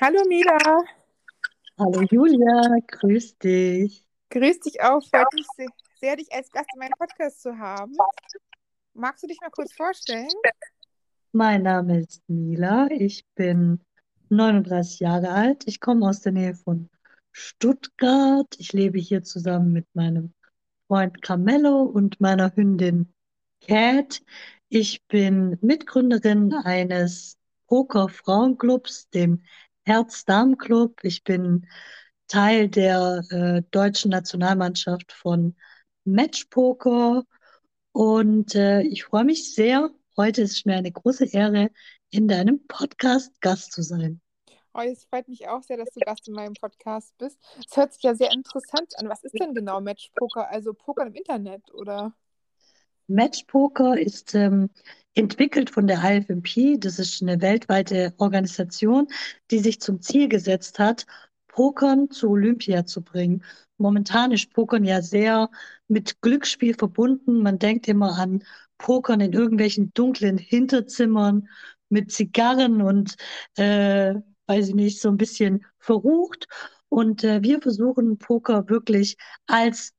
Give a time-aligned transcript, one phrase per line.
[0.00, 0.58] Hallo Mila,
[1.78, 4.06] Hallo Julia, grüß dich.
[4.30, 5.00] grüß dich auch.
[5.06, 5.66] Freut mich se-
[6.00, 7.96] sehr, dich als Gast in meinem Podcast zu haben.
[8.94, 10.28] Magst du dich mal kurz vorstellen?
[11.32, 13.80] Mein Name ist Mila, ich bin
[14.30, 15.64] 39 Jahre alt.
[15.66, 16.88] Ich komme aus der Nähe von
[17.32, 18.46] Stuttgart.
[18.58, 20.32] Ich lebe hier zusammen mit meinem
[20.86, 23.12] Freund Carmelo und meiner Hündin
[23.60, 24.22] Cat.
[24.68, 27.36] Ich bin Mitgründerin eines
[27.68, 29.42] Poker-Frauenclubs, dem
[29.84, 31.00] Herz-Damen-Club.
[31.02, 31.66] Ich bin
[32.28, 35.56] Teil der äh, deutschen Nationalmannschaft von
[36.04, 37.24] Matchpoker
[37.92, 39.90] und äh, ich freue mich sehr.
[40.16, 41.70] Heute ist es mir eine große Ehre,
[42.10, 44.20] in deinem Podcast Gast zu sein.
[44.72, 47.38] Oh, es freut mich auch sehr, dass du Gast in meinem Podcast bist.
[47.64, 49.08] Es hört sich ja sehr interessant an.
[49.08, 50.48] Was ist denn genau Matchpoker?
[50.48, 52.14] Also Poker im Internet, oder?
[53.06, 54.70] Matchpoker ist ähm,
[55.14, 56.78] entwickelt von der IFMP.
[56.78, 59.08] Das ist eine weltweite Organisation,
[59.50, 61.06] die sich zum Ziel gesetzt hat,
[61.48, 63.44] Pokern zu Olympia zu bringen.
[63.78, 65.50] Momentan ist Pokern ja sehr
[65.88, 67.42] mit Glücksspiel verbunden.
[67.42, 68.42] Man denkt immer an
[68.78, 71.48] Pokern in irgendwelchen dunklen Hinterzimmern
[71.88, 73.14] mit Zigarren und,
[73.56, 74.14] äh,
[74.46, 76.46] weiß ich nicht, so ein bisschen verrucht.
[76.88, 79.92] Und äh, wir versuchen Poker wirklich als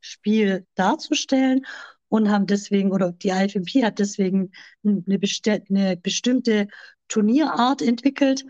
[0.00, 1.66] Strategiespiel darzustellen
[2.08, 4.50] und haben deswegen, oder die IFMP hat deswegen
[4.84, 6.68] eine, besti eine bestimmte
[7.08, 8.44] Turnierart entwickelt,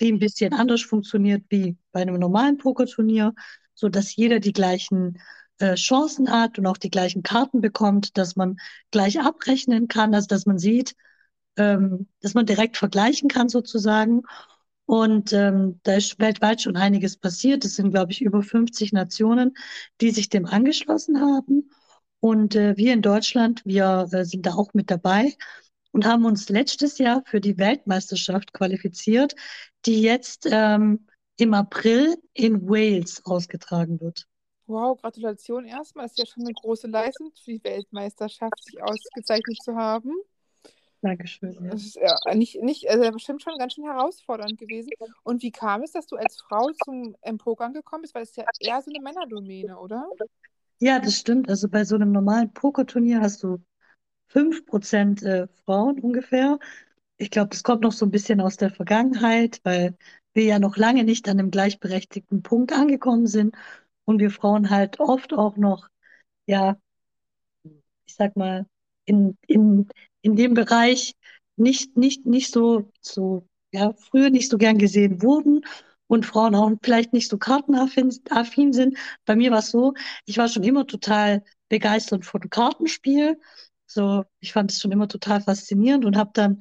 [0.00, 3.34] die ein bisschen anders funktioniert wie bei einem normalen Pokerturnier,
[3.74, 5.18] so dass jeder die gleichen
[5.58, 8.58] äh, Chancen hat und auch die gleichen Karten bekommt, dass man
[8.90, 10.94] gleich abrechnen kann, also dass man sieht,
[11.56, 14.22] ähm, dass man direkt vergleichen kann sozusagen.
[14.86, 17.64] Und ähm, da ist weltweit schon einiges passiert.
[17.64, 19.56] Es sind, glaube ich, über 50 Nationen,
[20.00, 21.70] die sich dem angeschlossen haben.
[22.20, 25.36] Und äh, wir in Deutschland, wir äh, sind da auch mit dabei
[25.92, 29.34] und haben uns letztes Jahr für die Weltmeisterschaft qualifiziert,
[29.86, 34.26] die jetzt ähm, im April in Wales ausgetragen wird.
[34.66, 36.06] Wow, Gratulation erstmal.
[36.06, 40.10] Das ist ja schon eine große Leistung für die Weltmeisterschaft, sich ausgezeichnet zu haben.
[41.02, 41.52] Dankeschön.
[41.52, 41.70] Ja.
[41.70, 44.90] Das ist ja nicht, nicht, also bestimmt schon ganz schön herausfordernd gewesen.
[45.22, 48.14] Und wie kam es, dass du als Frau zum Pokern gekommen bist?
[48.14, 50.08] Weil es ist ja eher so eine Männerdomäne, oder?
[50.78, 51.48] ja, das stimmt.
[51.48, 53.58] Also bei so einem normalen Pokerturnier hast du
[54.28, 56.58] 5% äh, Frauen ungefähr.
[57.18, 59.96] Ich glaube, das kommt noch so ein bisschen aus der Vergangenheit, weil
[60.34, 63.56] wir ja noch lange nicht an einem gleichberechtigten Punkt angekommen sind
[64.04, 65.88] und wir Frauen halt oft auch noch,
[66.46, 66.76] ja,
[68.06, 68.66] ich sag mal,
[69.04, 69.88] in, in,
[70.26, 71.14] in dem Bereich
[71.56, 75.62] nicht, nicht, nicht so, so, ja, früher nicht so gern gesehen wurden
[76.08, 78.98] und Frauen auch vielleicht nicht so kartenaffin affin sind.
[79.24, 79.94] Bei mir war es so,
[80.26, 83.40] ich war schon immer total begeistert von Kartenspiel.
[83.86, 86.60] So, ich fand es schon immer total faszinierend und habe dann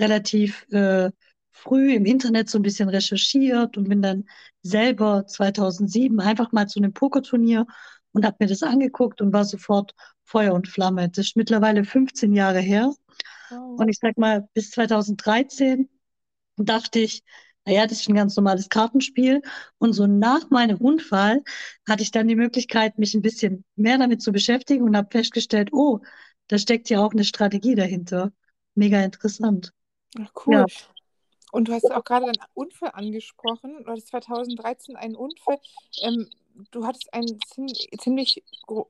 [0.00, 1.10] relativ äh,
[1.52, 4.24] früh im Internet so ein bisschen recherchiert und bin dann
[4.62, 7.66] selber 2007 einfach mal zu einem Pokerturnier
[8.12, 9.92] und habe mir das angeguckt und war sofort
[10.24, 11.08] Feuer und Flamme.
[11.08, 12.92] Das ist mittlerweile 15 Jahre her.
[13.50, 13.80] Wow.
[13.80, 15.88] Und ich sag mal, bis 2013
[16.56, 17.22] dachte ich,
[17.66, 19.42] naja, das ist ein ganz normales Kartenspiel.
[19.78, 21.42] Und so nach meinem Unfall
[21.88, 25.70] hatte ich dann die Möglichkeit, mich ein bisschen mehr damit zu beschäftigen und habe festgestellt,
[25.72, 26.00] oh,
[26.48, 28.32] da steckt ja auch eine Strategie dahinter.
[28.74, 29.72] Mega interessant.
[30.18, 30.54] Ach, cool.
[30.54, 30.66] Ja.
[31.52, 33.84] Und du hast auch gerade deinen Unfall angesprochen.
[33.86, 35.58] Hattest 2013 einen Unfall.
[36.02, 36.28] Ähm,
[36.70, 38.42] du hattest einen ziem- ziemlich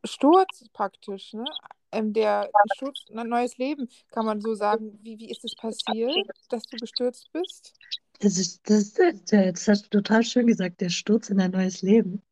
[0.04, 1.44] Sturz praktisch, ne?
[1.92, 4.98] Ähm, der Sturz, ein neues Leben, kann man so sagen.
[5.02, 6.14] Wie, wie ist es passiert,
[6.48, 7.74] dass du gestürzt bist?
[8.20, 11.82] Das ist, das, das, das hast du total schön gesagt, der Sturz in ein neues
[11.82, 12.22] Leben.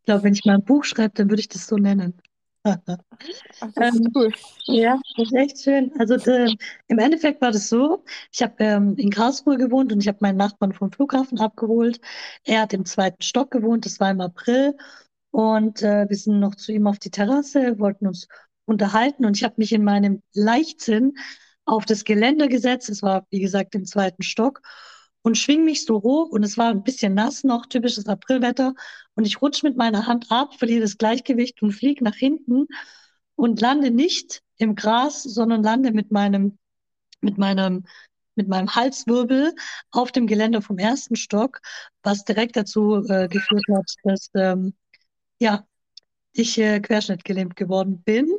[0.00, 2.20] Ich glaube, wenn ich mal ein Buch schreibe, dann würde ich das so nennen.
[3.60, 4.32] Ach, das ist Ähm, cool.
[4.66, 5.92] ja, das ist echt schön.
[5.98, 6.54] Also de,
[6.88, 10.36] im Endeffekt war das so, ich habe ähm, in Karlsruhe gewohnt und ich habe meinen
[10.38, 12.00] Nachbarn vom Flughafen abgeholt.
[12.44, 14.76] Er hat im zweiten Stock gewohnt, das war im April.
[15.30, 18.28] Und äh, wir sind noch zu ihm auf die Terrasse, wollten uns
[18.66, 21.14] unterhalten und ich habe mich in meinem Leichtsinn
[21.66, 22.88] auf das Geländer gesetzt.
[22.90, 24.62] Es war, wie gesagt, im zweiten Stock
[25.24, 28.74] und schwing mich so hoch und es war ein bisschen nass noch, typisches Aprilwetter.
[29.14, 32.66] Und ich rutsche mit meiner Hand ab, verliere das Gleichgewicht und fliege nach hinten
[33.34, 36.58] und lande nicht im Gras, sondern lande mit meinem,
[37.22, 37.84] mit meinem,
[38.34, 39.54] mit meinem Halswirbel
[39.90, 41.62] auf dem Geländer vom ersten Stock,
[42.02, 44.74] was direkt dazu äh, geführt hat, dass ähm,
[45.40, 45.66] ja,
[46.32, 48.30] ich äh, querschnittgelähmt geworden bin.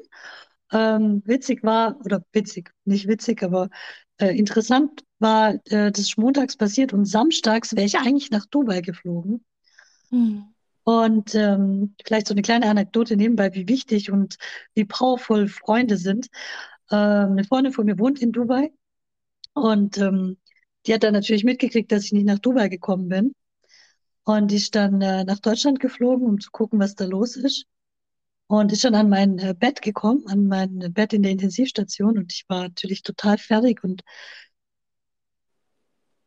[0.75, 3.69] Ähm, witzig war, oder witzig, nicht witzig, aber
[4.17, 8.81] äh, interessant war, äh, das ist montags passiert und samstags wäre ich eigentlich nach Dubai
[8.81, 9.45] geflogen.
[10.09, 10.43] Hm.
[10.83, 14.35] Und ähm, vielleicht so eine kleine Anekdote nebenbei, wie wichtig und
[14.73, 16.27] wie powerful Freunde sind.
[16.91, 18.69] Ähm, eine Freundin von mir wohnt in Dubai
[19.53, 20.37] und ähm,
[20.85, 23.33] die hat dann natürlich mitgekriegt, dass ich nicht nach Dubai gekommen bin.
[24.25, 27.65] Und die ist dann äh, nach Deutschland geflogen, um zu gucken, was da los ist.
[28.47, 32.17] Und ist dann an mein äh, Bett gekommen, an mein Bett in der Intensivstation.
[32.17, 34.03] Und ich war natürlich total fertig und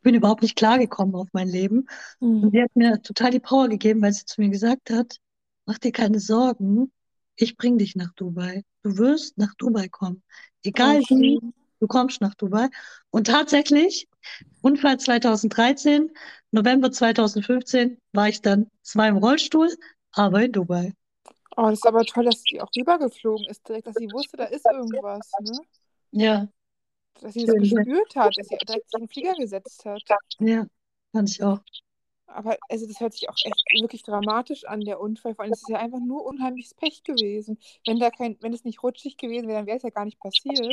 [0.03, 1.87] bin überhaupt nicht klargekommen auf mein Leben.
[2.41, 2.50] Und Mhm.
[2.53, 5.17] sie hat mir total die Power gegeben, weil sie zu mir gesagt hat,
[5.67, 6.93] mach dir keine Sorgen,
[7.37, 8.65] ich bring dich nach Dubai.
[8.82, 10.23] Du wirst nach Dubai kommen.
[10.26, 11.53] Oh, Egal wie, schön.
[11.81, 12.69] du kommst nach Dubai.
[13.11, 14.09] Und tatsächlich,
[14.61, 16.11] Unfall 2013,
[16.50, 19.73] November 2015, war ich dann zwar im Rollstuhl,
[20.12, 20.94] aber in Dubai.
[21.60, 24.44] Oh, das ist aber toll, dass sie auch rübergeflogen ist, direkt, dass sie wusste, da
[24.44, 25.60] ist irgendwas, ne?
[26.12, 26.49] Ja,
[27.20, 27.60] Dass sie das ne?
[27.60, 30.02] gespürt hat, dass sie direkt in den Flieger gesetzt hat.
[30.40, 30.66] Ja,
[31.12, 31.60] fand ich auch.
[32.29, 35.35] Aber also das hört sich auch echt wirklich dramatisch an, der Unfall.
[35.35, 37.59] Vor allem, es ist ja einfach nur unheimliches Pech gewesen.
[37.87, 40.21] Wenn da kein, wenn es nicht rutschig gewesen wäre, dann wäre es ja gar nicht
[40.21, 40.71] passiert.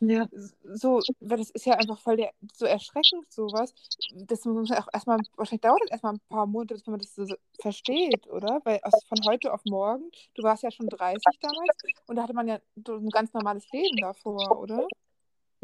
[0.00, 0.28] Ja,
[0.62, 3.74] So, weil das ist ja einfach voll der, so erschreckend, sowas.
[4.14, 7.14] Das muss man auch erstmal, wahrscheinlich dauert das erstmal ein paar Monate, bis man das
[7.14, 7.26] so
[7.60, 8.60] versteht, oder?
[8.64, 11.76] Weil aus, von heute auf morgen, du warst ja schon 30 damals
[12.06, 14.86] und da hatte man ja so ein ganz normales Leben davor, oder?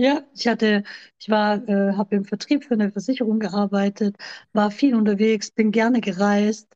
[0.00, 0.82] Ja, ich hatte,
[1.18, 4.16] ich war, äh, habe im Vertrieb für eine Versicherung gearbeitet,
[4.52, 6.74] war viel unterwegs, bin gerne gereist,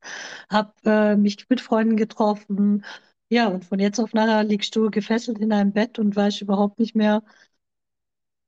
[0.50, 2.84] habe äh, mich mit Freunden getroffen.
[3.30, 6.78] Ja, und von jetzt auf nachher liegst du gefesselt in einem Bett und weißt überhaupt
[6.78, 7.22] nicht mehr,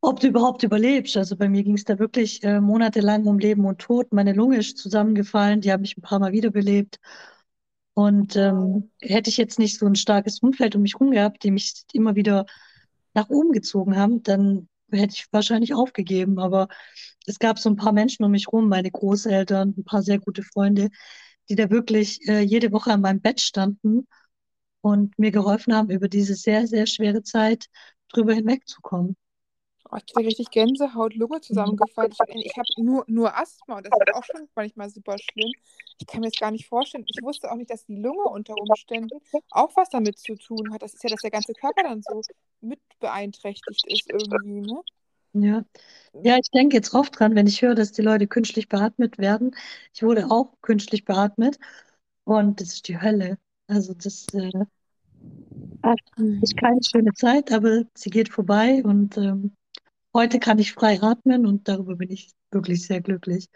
[0.00, 1.16] ob du überhaupt überlebst.
[1.16, 4.12] Also bei mir ging es da wirklich äh, monatelang um Leben und Tod.
[4.12, 6.98] Meine Lunge ist zusammengefallen, die habe ich ein paar Mal wiederbelebt.
[7.94, 11.50] Und ähm, hätte ich jetzt nicht so ein starkes Umfeld um mich herum gehabt, die
[11.50, 12.46] mich immer wieder
[13.16, 16.38] nach oben gezogen haben, dann hätte ich wahrscheinlich aufgegeben.
[16.38, 16.68] Aber
[17.26, 20.42] es gab so ein paar Menschen um mich rum, meine Großeltern, ein paar sehr gute
[20.44, 20.90] Freunde,
[21.48, 24.06] die da wirklich äh, jede Woche an meinem Bett standen
[24.82, 27.66] und mir geholfen haben, über diese sehr, sehr schwere Zeit
[28.08, 29.16] drüber hinwegzukommen.
[29.90, 32.12] Oh, ich kriege richtig Gänsehaut, Lunge zusammengefallen.
[32.28, 35.52] Ich, ich habe nur, nur Asthma und das ist auch schon manchmal super schlimm.
[35.98, 37.04] Ich kann mir das gar nicht vorstellen.
[37.06, 40.82] Ich wusste auch nicht, dass die Lunge unter Umständen auch was damit zu tun hat.
[40.82, 42.20] Das ist ja, dass der ganze Körper dann so
[42.60, 44.80] mit beeinträchtigt ist irgendwie, ne?
[45.32, 45.64] Ja.
[46.22, 49.54] Ja, ich denke jetzt oft dran, wenn ich höre, dass die Leute künstlich beatmet werden.
[49.94, 51.58] Ich wurde auch künstlich beatmet
[52.24, 53.36] und das ist die Hölle.
[53.66, 54.50] Also das äh,
[56.40, 59.52] ist keine schöne Zeit, aber sie geht vorbei und ähm,
[60.16, 63.46] heute kann ich frei atmen und darüber bin ich wirklich sehr glücklich.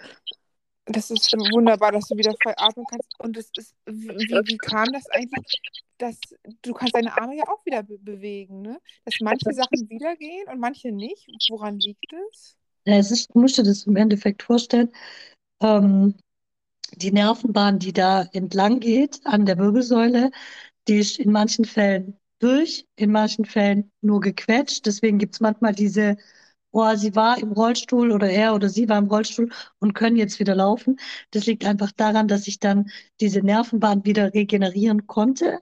[0.86, 3.08] Das ist wunderbar, dass du wieder frei atmen kannst.
[3.18, 5.60] Und es ist, wie, wie kam das eigentlich,
[5.98, 6.18] dass
[6.62, 8.80] du kannst deine Arme ja auch wieder be bewegen, ne?
[9.04, 11.28] Dass manche Sachen wieder gehen und manche nicht.
[11.48, 12.56] Woran liegt es?
[12.86, 14.90] Ja, es ist, du musst dir das im Endeffekt vorstellen,
[15.62, 16.14] ähm,
[16.96, 20.30] die Nervenbahn, die da entlang geht an der Wirbelsäule,
[20.88, 24.86] die ist in manchen Fällen durch, in manchen Fällen nur gequetscht.
[24.86, 26.16] Deswegen gibt es manchmal diese,
[26.72, 30.38] oh, sie war im Rollstuhl oder er oder sie war im Rollstuhl und können jetzt
[30.40, 30.98] wieder laufen.
[31.30, 32.90] Das liegt einfach daran, dass ich dann
[33.20, 35.60] diese Nervenbahn wieder regenerieren konnte.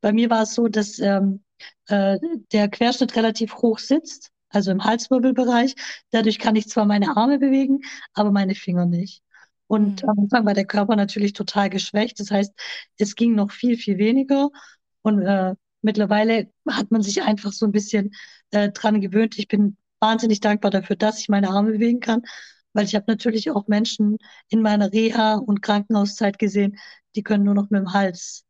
[0.00, 1.42] Bei mir war es so, dass ähm,
[1.88, 2.18] äh,
[2.52, 5.74] der Querschnitt relativ hoch sitzt, also im Halswirbelbereich.
[6.10, 7.80] Dadurch kann ich zwar meine Arme bewegen,
[8.12, 9.22] aber meine Finger nicht.
[9.66, 10.08] Und Hm.
[10.10, 12.20] am Anfang war der Körper natürlich total geschwächt.
[12.20, 12.52] Das heißt,
[12.98, 14.50] es ging noch viel, viel weniger.
[15.02, 18.14] Und äh, mittlerweile hat man sich einfach so ein bisschen
[18.50, 19.38] äh, dran gewöhnt.
[19.38, 22.22] Ich bin wahnsinnig dankbar dafür, dass ich meine Arme bewegen kann,
[22.74, 24.18] weil ich habe natürlich auch Menschen
[24.50, 26.78] in meiner Reha- und Krankenhauszeit gesehen,
[27.16, 28.44] die können nur noch mit dem Hals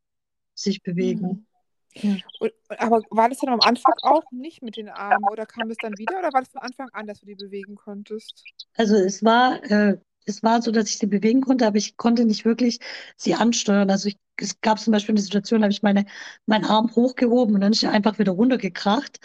[0.55, 1.47] sich bewegen.
[1.93, 2.17] Hm.
[2.41, 2.49] Ja.
[2.79, 5.97] Aber war das dann am Anfang auch nicht mit den Armen oder kam es dann
[5.97, 8.43] wieder oder war das von Anfang an, dass du die bewegen konntest?
[8.77, 12.25] Also es war, äh, es war so, dass ich sie bewegen konnte, aber ich konnte
[12.25, 12.81] nicht wirklich
[13.17, 13.91] sie ansteuern.
[13.91, 16.07] Also ich, es gab zum Beispiel eine Situation, da habe ich meine,
[16.47, 19.21] meinen Arm hochgehoben und dann ist er einfach wieder runtergekracht.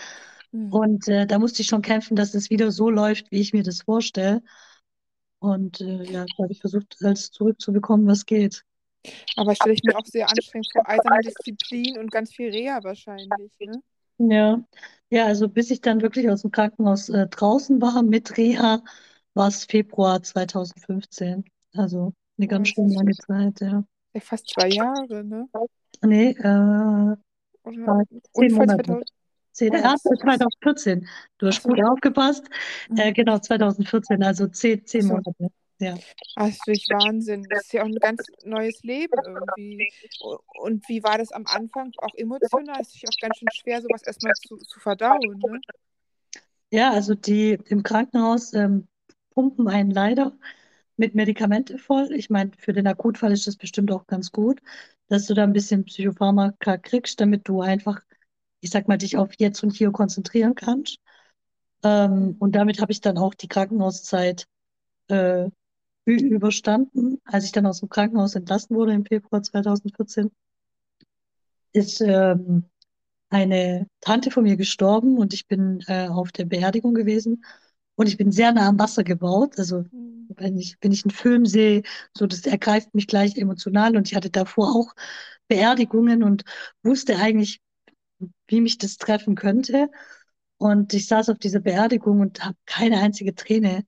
[0.52, 0.72] Hm.
[0.72, 3.64] Und äh, da musste ich schon kämpfen, dass es wieder so läuft, wie ich mir
[3.64, 4.42] das vorstelle.
[5.40, 8.64] Und äh, ja, da habe ich versucht, alles zurückzubekommen, was geht.
[9.38, 13.52] Aber stelle ich mir auch sehr anstrengend vor, eiserne Disziplin und ganz viel Reha wahrscheinlich,
[13.60, 13.82] ne?
[14.18, 14.62] Ja,
[15.10, 18.84] ja, also bis ich dann wirklich aus dem Krankenhaus äh, draußen war mit Reha,
[19.34, 21.46] war es Februar 2015.
[21.74, 23.86] Also eine ganz das schön lange Zeit, ja.
[24.14, 25.48] ja fast zwei Jahre, ne?
[26.02, 27.16] Nee, äh,
[27.64, 28.04] Oder
[28.34, 29.02] zehn Monate.
[29.68, 29.72] 2000.
[29.72, 30.22] Zehn, das ist krass.
[30.22, 31.08] 2014.
[31.38, 32.46] Du hast gut aufgepasst.
[32.96, 33.14] Äh, Hm.
[33.14, 35.08] genau, 2014, also zehn, zehn.
[35.08, 35.34] Monate.
[35.80, 36.00] Ja.
[36.36, 37.44] Das ist wirklich Wahnsinn.
[37.50, 39.94] Das ist ja auch ein ganz neues Leben irgendwie.
[40.62, 41.92] Und wie war das am Anfang?
[41.98, 42.82] Auch emotional?
[42.82, 45.62] Ist natürlich auch ganz schön schwer, sowas erstmal zu, zu verdauen, ne?
[46.72, 48.88] Ja, also die im Krankenhaus ähm,
[49.32, 50.38] pumpen einen leider
[50.98, 52.12] mit Medikamente voll.
[52.14, 54.62] Ich meine, für den Akutfall ist das bestimmt auch ganz gut,
[55.08, 58.02] dass du da ein bisschen Psychopharmaka kriegst, damit du einfach,
[58.62, 61.00] ich sag mal, dich auf jetzt und hier konzentrieren kannst.
[61.84, 64.48] Ähm, und damit habe ich dann auch die Krankenhauszeit
[65.10, 65.50] äh,
[66.06, 67.20] überstanden.
[67.26, 70.32] Als ich dann aus dem Krankenhaus entlassen wurde im Februar 2014,
[71.74, 72.66] ist ähm,
[73.30, 77.46] eine Tante von mir gestorben und ich bin äh, auf der Beerdigung gewesen
[77.96, 79.60] und ich bin sehr nah am Wasser gebaut.
[79.60, 80.28] Also Mhm.
[80.38, 81.84] wenn ich, wenn ich einen Film sehe,
[82.18, 84.96] so das ergreift mich gleich emotional und ich hatte davor auch
[85.48, 86.44] Beerdigungen und
[86.84, 87.60] wusste eigentlich,
[88.48, 89.90] wie mich das treffen könnte.
[90.58, 93.86] Und ich saß auf dieser Beerdigung und habe keine einzige Träne.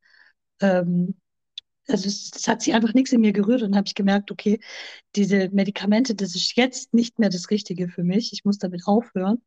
[0.62, 1.16] Ähm,
[1.88, 4.60] also es, es hat sich einfach nichts in mir gerührt und habe ich gemerkt, okay,
[5.16, 8.32] diese Medikamente, das ist jetzt nicht mehr das Richtige für mich.
[8.34, 9.42] Ich muss damit aufhören.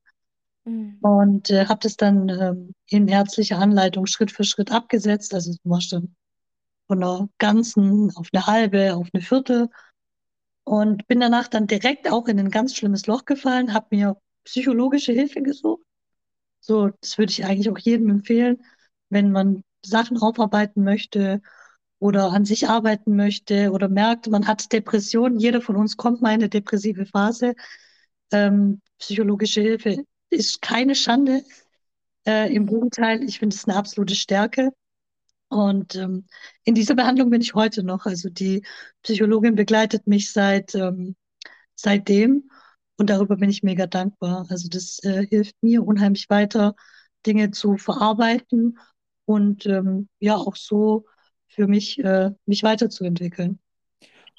[0.65, 0.99] Mhm.
[1.01, 5.35] Und äh, habe das dann ähm, in ärztlicher Anleitung Schritt für Schritt abgesetzt.
[5.35, 6.15] Also du machst dann
[6.87, 9.69] von einer ganzen auf eine halbe, auf eine Viertel.
[10.65, 15.13] Und bin danach dann direkt auch in ein ganz schlimmes Loch gefallen, habe mir psychologische
[15.13, 15.85] Hilfe gesucht.
[16.61, 18.63] So, das würde ich eigentlich auch jedem empfehlen,
[19.11, 21.43] wenn man Sachen aufarbeiten möchte
[21.99, 25.39] oder an sich arbeiten möchte oder merkt, man hat Depressionen.
[25.39, 27.55] Jeder von uns kommt mal in eine depressive Phase.
[28.33, 31.45] Ähm, psychologische Hilfe ist keine Schande.
[32.27, 32.67] Äh, im.
[32.67, 34.71] Gegenteil, ich finde es eine absolute Stärke.
[35.49, 36.27] Und ähm,
[36.65, 38.07] in dieser Behandlung bin ich heute noch.
[38.07, 38.65] Also die
[39.03, 41.17] Psychologin begleitet mich seit ähm,
[41.75, 42.51] seitdem
[42.97, 44.47] und darüber bin ich mega dankbar.
[44.49, 46.75] Also das äh, hilft mir unheimlich weiter,
[47.27, 48.79] Dinge zu verarbeiten
[49.25, 51.07] und ähm, ja auch so
[51.49, 53.59] für mich äh, mich weiterzuentwickeln.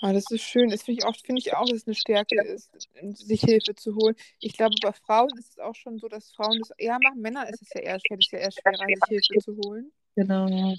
[0.01, 0.69] Ah, das ist schön.
[0.69, 2.69] Das finde ich auch, finde ich auch, dass es eine Stärke ist,
[3.13, 4.15] sich Hilfe zu holen.
[4.39, 7.21] Ich glaube, bei Frauen ist es auch schon so, dass Frauen das eher machen.
[7.21, 9.91] Männern ist es ja eher schwer, das ist ja eher schwerer, sich Hilfe zu holen.
[10.15, 10.47] Genau.
[10.47, 10.75] ja.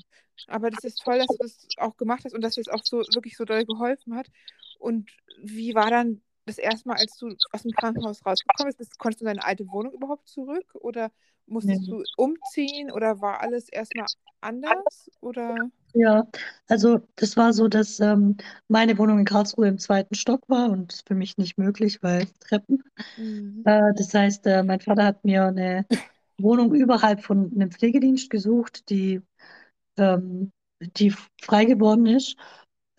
[0.48, 2.84] Aber das ist toll, dass du das auch gemacht hast und dass dir das auch
[2.84, 4.28] so wirklich so doll geholfen hat.
[4.78, 5.10] Und
[5.42, 8.98] wie war dann das erste Mal, als du aus dem Krankenhaus rausgekommen bist?
[8.98, 10.74] Konntest du in deine alte Wohnung überhaupt zurück?
[10.76, 11.10] Oder
[11.46, 11.90] musstest Ja.
[11.90, 12.90] du umziehen?
[12.90, 14.08] Oder war alles erstmal
[14.40, 15.10] anders?
[15.20, 15.70] Oder?
[15.94, 16.26] Ja,
[16.68, 18.36] also das war so, dass ähm,
[18.68, 22.82] meine Wohnung in Karlsruhe im zweiten Stock war und für mich nicht möglich, weil Treppen.
[23.16, 23.66] Mhm.
[23.66, 25.86] Äh, das heißt, äh, mein Vater hat mir eine
[26.38, 29.22] Wohnung überhalb von einem Pflegedienst gesucht, die,
[29.98, 31.12] ähm, die
[31.42, 32.36] frei geworden ist.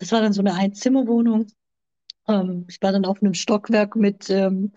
[0.00, 1.48] Es war dann so eine Einzimmerwohnung.
[2.28, 4.72] Ähm, ich war dann auf einem Stockwerk mit, ähm,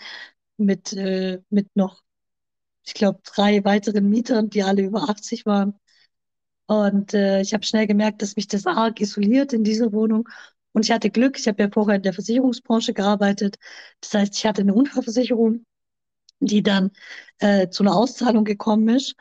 [0.57, 2.01] mit, äh, mit noch,
[2.85, 5.75] ich glaube, drei weiteren Mietern, die alle über 80 waren.
[6.67, 10.29] Und äh, ich habe schnell gemerkt, dass mich das arg isoliert in dieser Wohnung.
[10.73, 13.57] Und ich hatte Glück, ich habe ja vorher in der Versicherungsbranche gearbeitet.
[14.01, 15.65] Das heißt, ich hatte eine Unfallversicherung,
[16.39, 16.91] die dann
[17.39, 19.15] äh, zu einer Auszahlung gekommen ist.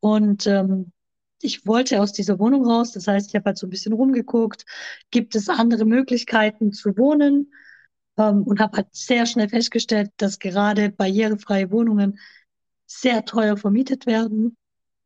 [0.00, 0.92] Und ähm,
[1.42, 2.92] ich wollte aus dieser Wohnung raus.
[2.92, 4.64] Das heißt, ich habe halt so ein bisschen rumgeguckt.
[5.10, 7.52] Gibt es andere Möglichkeiten zu wohnen?
[8.18, 12.18] Ähm, und habe halt sehr schnell festgestellt, dass gerade barrierefreie Wohnungen
[12.86, 14.56] sehr teuer vermietet werden.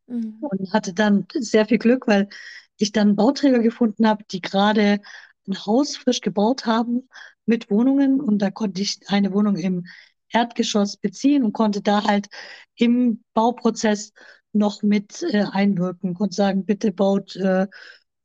[0.07, 0.38] Mhm.
[0.40, 2.28] und hatte dann sehr viel Glück, weil
[2.76, 5.00] ich dann Bauträger gefunden habe, die gerade
[5.47, 7.09] ein Haus frisch gebaut haben
[7.47, 8.21] mit Wohnungen.
[8.21, 9.87] Und da konnte ich eine Wohnung im
[10.31, 12.28] Erdgeschoss beziehen und konnte da halt
[12.76, 14.12] im Bauprozess
[14.52, 17.66] noch mit äh, einwirken, konnte sagen, bitte baut äh,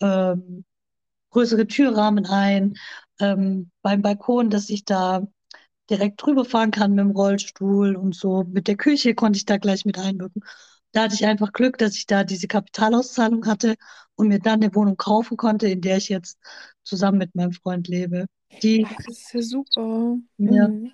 [0.02, 0.66] ähm,
[1.32, 2.76] größere Türrahmen ein,
[3.20, 5.28] ähm, beim Balkon, dass ich da
[5.90, 8.44] direkt drüber fahren kann mit dem Rollstuhl und so.
[8.46, 10.44] Mit der Küche konnte ich da gleich mit einwirken.
[10.94, 13.76] Da hatte ich einfach Glück, dass ich da diese Kapitalauszahlung hatte
[14.16, 16.40] und mir dann eine Wohnung kaufen konnte, in der ich jetzt
[16.84, 18.26] zusammen mit meinem Freund lebe,
[18.64, 20.18] die das ist ja super.
[20.38, 20.94] mir, Mhm.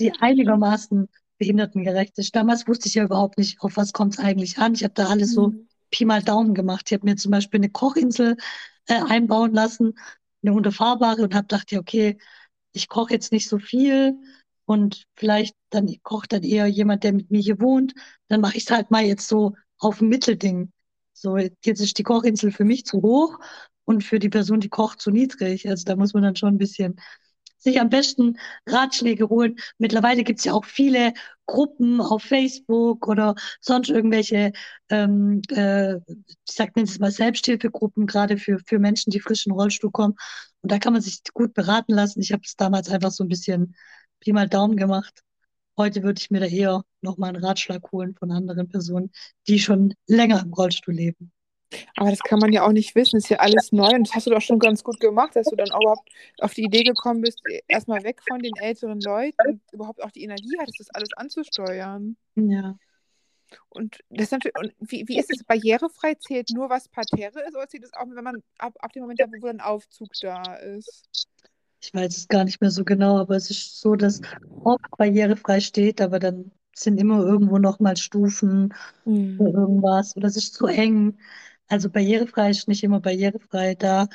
[0.00, 2.36] die einigermaßen behindertengerecht ist.
[2.36, 4.74] Damals wusste ich ja überhaupt nicht, auf was kommt es eigentlich an.
[4.74, 5.68] Ich habe da alles so Mhm.
[5.90, 6.86] Pi mal Daumen gemacht.
[6.88, 8.36] Ich habe mir zum Beispiel eine Kochinsel
[8.88, 9.94] äh, einbauen lassen,
[10.44, 12.18] eine unterfahrbare und habe gedacht, ja, okay,
[12.72, 14.14] ich koche jetzt nicht so viel
[14.66, 17.94] und vielleicht dann kocht dann eher jemand, der mit mir hier wohnt.
[18.28, 20.72] Dann mache ich es halt mal jetzt so auf ein Mittelding.
[21.12, 23.38] So, jetzt ist die Kochinsel für mich zu hoch
[23.84, 25.68] und für die Person, die kocht, zu niedrig.
[25.68, 27.00] Also da muss man dann schon ein bisschen
[27.64, 29.56] sich am besten Ratschläge holen.
[29.78, 31.12] Mittlerweile gibt es ja auch viele
[31.46, 34.52] Gruppen auf Facebook oder sonst irgendwelche,
[34.90, 39.58] ähm, äh, ich sag es mal Selbsthilfegruppen, gerade für, für Menschen, die frisch in den
[39.58, 40.14] Rollstuhl kommen.
[40.62, 42.20] Und da kann man sich gut beraten lassen.
[42.20, 43.74] Ich habe es damals einfach so ein bisschen
[44.20, 45.22] Pi mal Daumen gemacht.
[45.76, 49.10] Heute würde ich mir da eher nochmal einen Ratschlag holen von anderen Personen,
[49.48, 51.33] die schon länger im Rollstuhl leben.
[51.96, 53.16] Aber das kann man ja auch nicht wissen.
[53.16, 55.56] Ist ja alles neu und das hast du doch schon ganz gut gemacht, dass du
[55.56, 56.08] dann auch überhaupt
[56.40, 60.22] auf die Idee gekommen bist, erstmal weg von den älteren Leuten und überhaupt auch die
[60.22, 62.16] Energie hattest, das alles anzusteuern.
[62.36, 62.76] Ja.
[63.68, 66.14] Und das ist natürlich, und wie, wie ist es barrierefrei?
[66.14, 69.20] Zählt nur, was Parterre ist, oder zählt es auch, wenn man ab, ab dem Moment,
[69.40, 71.08] wo ein Aufzug da ist?
[71.80, 74.20] Ich weiß es gar nicht mehr so genau, aber es ist so, dass
[74.62, 79.38] oft barrierefrei steht, aber dann sind immer irgendwo nochmal Stufen oder Mhm.
[79.40, 81.18] irgendwas oder es ist zu eng.
[81.74, 83.74] Also barrierefrei ist nicht immer barrierefrei.
[83.74, 84.06] Da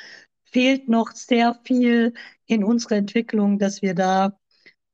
[0.44, 2.14] fehlt noch sehr viel
[2.46, 4.38] in unserer Entwicklung, dass wir da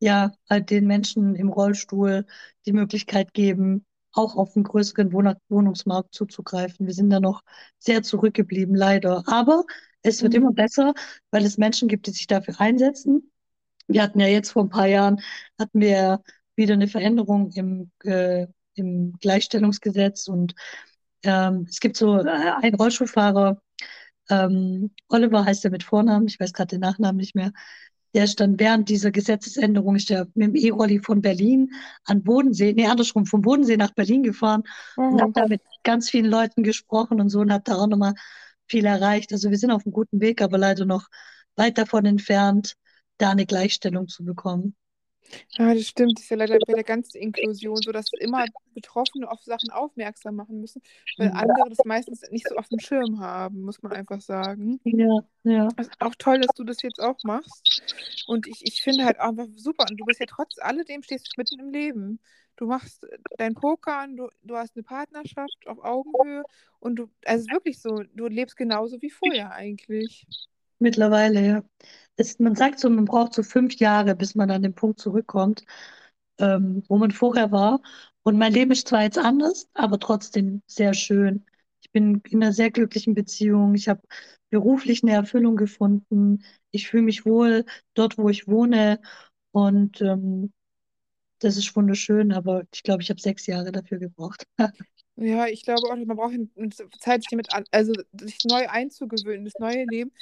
[0.00, 2.26] ja halt den Menschen im Rollstuhl
[2.66, 6.86] die Möglichkeit geben, auch auf einen größeren Wohn Wohnungsmarkt zuzugreifen.
[6.86, 7.42] Wir sind da noch
[7.78, 9.22] sehr zurückgeblieben, leider.
[9.28, 9.64] Aber
[10.02, 10.38] es wird Mhm.
[10.42, 10.92] immer besser,
[11.30, 13.30] weil es Menschen gibt, die sich dafür einsetzen.
[13.88, 15.20] Wir hatten ja jetzt vor ein paar Jahren,
[15.60, 16.22] hatten wir
[16.56, 20.54] wieder eine Veränderung im, äh, im Gleichstellungsgesetz und
[21.28, 22.28] ähm, es gibt so äh,
[22.62, 23.60] einen Rollstuhlfahrer,
[24.30, 27.52] ähm, Oliver heißt er mit Vornamen, ich weiß gerade den Nachnamen nicht mehr.
[28.14, 31.70] Der ist dann während dieser Gesetzesänderung ist der mit dem E-Rolli von Berlin
[32.04, 34.62] an Bodensee, nee, andersrum, vom Bodensee nach Berlin gefahren
[35.08, 35.22] und Oh.
[35.22, 38.14] hat da mit ganz vielen Leuten gesprochen und so und hat da auch nochmal
[38.68, 39.32] viel erreicht.
[39.32, 41.08] Also wir sind auf einem guten Weg, aber leider noch
[41.56, 42.74] weit davon entfernt,
[43.18, 44.74] da eine Gleichstellung zu bekommen.
[45.58, 46.18] Ja, das stimmt.
[46.18, 50.36] Das ist ja leider bei der ganzen Inklusion so, dass immer Betroffene auf Sachen aufmerksam
[50.36, 50.82] machen müssen,
[51.16, 54.80] weil andere das meistens nicht so auf dem Schirm haben, muss man einfach sagen.
[54.84, 55.68] Ja, ja.
[55.76, 57.82] Also auch toll, dass du das jetzt auch machst.
[58.26, 59.86] Und ich, ich finde halt einfach super.
[59.90, 62.20] Und du bist ja trotz alledem stehst du mitten im Leben.
[62.56, 63.06] Du machst
[63.36, 66.42] dein Pokern, du, du hast eine Partnerschaft auf Augenhöhe
[66.80, 70.26] und du, also es ist wirklich so, du lebst genauso wie vorher eigentlich.
[70.78, 71.64] Mittlerweile, ja.
[72.16, 75.64] Es, man sagt so, man braucht so fünf Jahre, bis man an den Punkt zurückkommt,
[76.38, 77.80] ähm, wo man vorher war.
[78.22, 81.44] Und mein Leben ist zwar jetzt anders, aber trotzdem sehr schön.
[81.82, 83.74] Ich bin in einer sehr glücklichen Beziehung.
[83.74, 84.02] Ich habe
[84.50, 86.42] beruflich eine Erfüllung gefunden.
[86.70, 89.00] Ich fühle mich wohl dort, wo ich wohne.
[89.52, 90.52] Und ähm,
[91.40, 94.46] das ist wunderschön, aber ich glaube, ich habe sechs Jahre dafür gebraucht.
[95.18, 96.34] Ja, ich glaube auch, man braucht
[97.00, 100.12] Zeit, sich damit an, also sich neu einzugewöhnen, das neue Leben.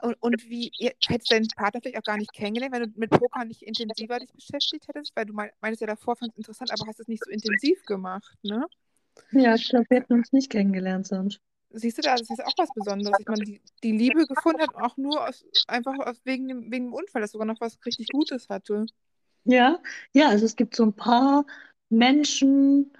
[0.00, 2.98] Und, und wie, ihr, hättest du deinen Partner vielleicht auch gar nicht kennengelernt, wenn du
[2.98, 5.14] mit Poker nicht intensiver dich beschäftigt hättest?
[5.14, 7.84] Weil du mein, meintest ja davor, fand es interessant, aber hast es nicht so intensiv
[7.84, 8.66] gemacht, ne?
[9.30, 11.40] Ja, ich glaube, wir hätten uns nicht kennengelernt sonst.
[11.70, 14.74] Siehst du da, das ist auch was Besonderes, dass man die, die Liebe gefunden hat,
[14.74, 18.08] auch nur aus, einfach aus, wegen, dem, wegen dem Unfall, dass sogar noch was richtig
[18.08, 18.86] Gutes hatte.
[19.44, 19.80] Ja,
[20.12, 21.46] ja, also es gibt so ein paar
[21.88, 22.92] Menschen,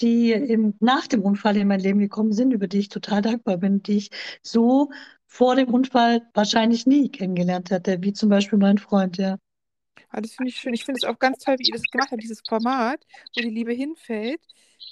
[0.00, 3.56] die im, nach dem Unfall in mein Leben gekommen sind, über die ich total dankbar
[3.58, 4.10] bin, die ich
[4.42, 4.90] so
[5.26, 9.38] vor dem Unfall wahrscheinlich nie kennengelernt hätte, wie zum Beispiel mein Freund, ja.
[10.10, 10.72] Ah, das finde ich schön.
[10.74, 13.04] Ich finde es auch ganz toll, wie ihr das gemacht habt, dieses Format,
[13.36, 14.40] wo die Liebe hinfällt.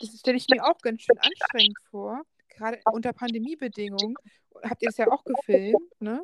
[0.01, 2.23] Das stelle ich mir auch ganz schön anstrengend vor.
[2.49, 4.15] Gerade unter Pandemiebedingungen.
[4.63, 6.23] Habt ihr das ja auch gefilmt, ne?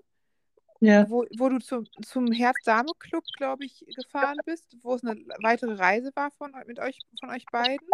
[0.80, 5.74] Ja, Wo, wo du zum, zum Herz-Dame-Club, glaube ich, gefahren bist, wo es eine weitere
[5.74, 7.86] Reise war von, mit euch, von euch beiden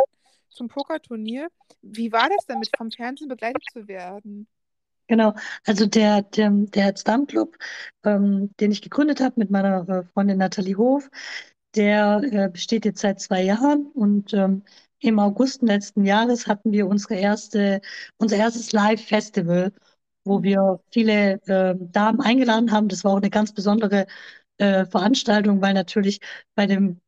[0.50, 1.48] zum Pokerturnier.
[1.82, 4.48] Wie war das denn, mit vom Fernsehen begleitet zu werden?
[5.06, 5.34] genau.
[5.66, 7.56] Also der, der, der Herz-Damm-Club,
[8.04, 11.11] ähm, den ich gegründet habe mit meiner äh, Freundin Nathalie Hof,
[11.76, 14.62] der äh, besteht jetzt seit zwei Jahren und ähm,
[15.00, 17.80] im August letzten Jahres hatten wir unsere erste,
[18.18, 19.72] unser erstes Live-Festival,
[20.24, 20.44] wo Mhm.
[20.44, 22.88] wir viele äh, Damen eingeladen haben.
[22.88, 24.06] Das war auch eine ganz besondere
[24.58, 26.20] äh, Veranstaltung, weil natürlich
[26.54, 27.00] bei dem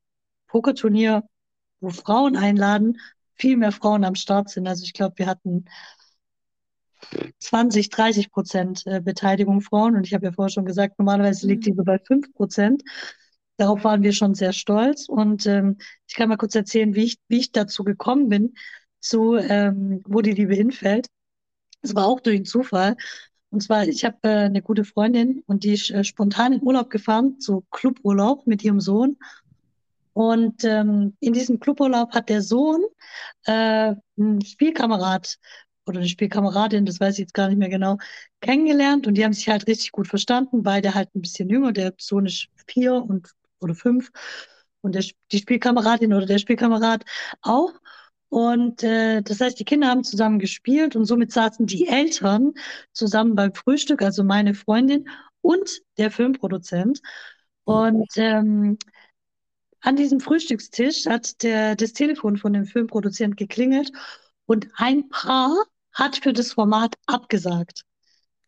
[0.48, 1.24] Pokerturnier,
[1.80, 2.98] wo Frauen einladen,
[3.40, 4.68] viel mehr Frauen am Start sind.
[4.68, 5.64] Also ich glaube, wir hatten
[7.38, 9.96] 20, 30 Prozent äh, Beteiligung Frauen.
[9.96, 12.82] Und ich habe ja vorher schon gesagt, normalerweise liegt die so bei 5 Prozent.
[13.56, 15.08] Darauf waren wir schon sehr stolz.
[15.08, 18.54] Und ähm, ich kann mal kurz erzählen, wie ich, wie ich dazu gekommen bin,
[19.00, 21.08] zu ähm, wo die Liebe hinfällt.
[21.82, 22.96] Es war auch durch einen Zufall.
[23.50, 26.90] Und zwar, ich habe äh, eine gute Freundin und die ist äh, spontan in Urlaub
[26.90, 29.16] gefahren, so Cluburlaub mit ihrem Sohn.
[30.12, 32.82] Und ähm, in diesem Cluburlaub hat der Sohn
[33.44, 35.38] äh, einen Spielkamerad
[35.86, 37.98] oder eine Spielkameradin, das weiß ich jetzt gar nicht mehr genau,
[38.40, 40.62] kennengelernt und die haben sich halt richtig gut verstanden.
[40.62, 41.72] Beide halt ein bisschen jünger.
[41.72, 44.10] Der Sohn ist vier und oder fünf
[44.82, 47.04] und der, die Spielkameradin oder der Spielkamerad
[47.42, 47.72] auch.
[48.28, 52.52] Und äh, das heißt, die Kinder haben zusammen gespielt und somit saßen die Eltern
[52.92, 55.08] zusammen beim Frühstück, also meine Freundin
[55.40, 55.68] und
[55.98, 57.00] der Filmproduzent.
[57.64, 58.78] Und ähm,
[59.82, 63.92] an diesem Frühstückstisch hat der, das Telefon von dem Filmproduzent geklingelt
[64.46, 65.54] und ein Paar
[65.92, 67.84] hat für das Format abgesagt.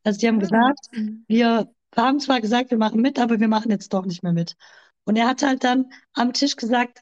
[0.05, 0.40] Also die haben Ah.
[0.40, 0.90] gesagt,
[1.29, 4.57] wir haben zwar gesagt, wir machen mit, aber wir machen jetzt doch nicht mehr mit.
[5.05, 7.01] Und er hat halt dann am Tisch gesagt,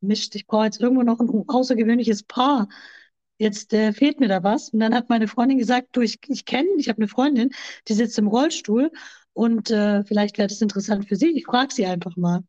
[0.00, 2.68] Mist, ich brauche jetzt irgendwo noch ein außergewöhnliches Paar.
[3.38, 4.70] Jetzt äh, fehlt mir da was.
[4.70, 7.50] Und dann hat meine Freundin gesagt, du, ich, ich kenne, ich habe eine Freundin,
[7.88, 8.90] die sitzt im Rollstuhl
[9.32, 11.30] und äh, vielleicht wäre das interessant für sie.
[11.36, 12.42] Ich frage sie einfach mal.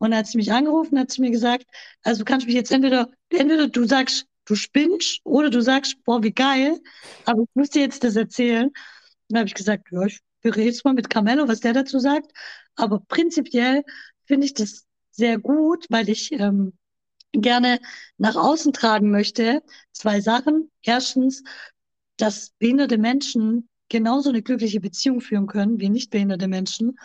[0.00, 1.66] Und dann hat sie mich angerufen, hat sie mir gesagt,
[2.02, 6.22] also du kannst mich jetzt entweder, entweder du sagst, du spinnst, oder du sagst, boah,
[6.22, 6.80] wie geil,
[7.26, 8.66] aber ich muss dir jetzt das erzählen.
[8.68, 8.74] Und
[9.28, 12.32] dann habe ich gesagt, ja, ich jetzt mal mit Carmelo, was der dazu sagt.
[12.76, 13.84] Aber prinzipiell
[14.24, 16.72] finde ich das sehr gut, weil ich ähm,
[17.32, 17.78] gerne
[18.16, 19.62] nach außen tragen möchte.
[19.92, 20.70] Zwei Sachen.
[20.82, 21.42] Erstens,
[22.16, 26.98] dass behinderte Menschen genauso eine glückliche Beziehung führen können wie nicht behinderte Menschen.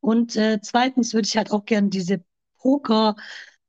[0.00, 2.24] Und äh, zweitens würde ich halt auch gerne diese
[2.58, 3.16] Poker,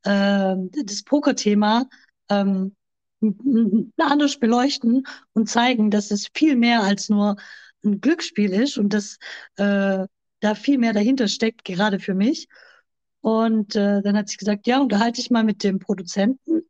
[0.04, 1.88] äh, das Poker-Thema
[2.30, 2.76] ähm,
[3.98, 7.36] anders beleuchten und zeigen, dass es viel mehr als nur
[7.84, 9.18] ein Glücksspiel ist und dass
[9.58, 10.06] äh,
[10.40, 12.48] da viel mehr dahinter steckt, gerade für mich.
[13.22, 16.64] Und äh, dann hat sie gesagt, ja, unterhalte ich mal mit dem Produzenten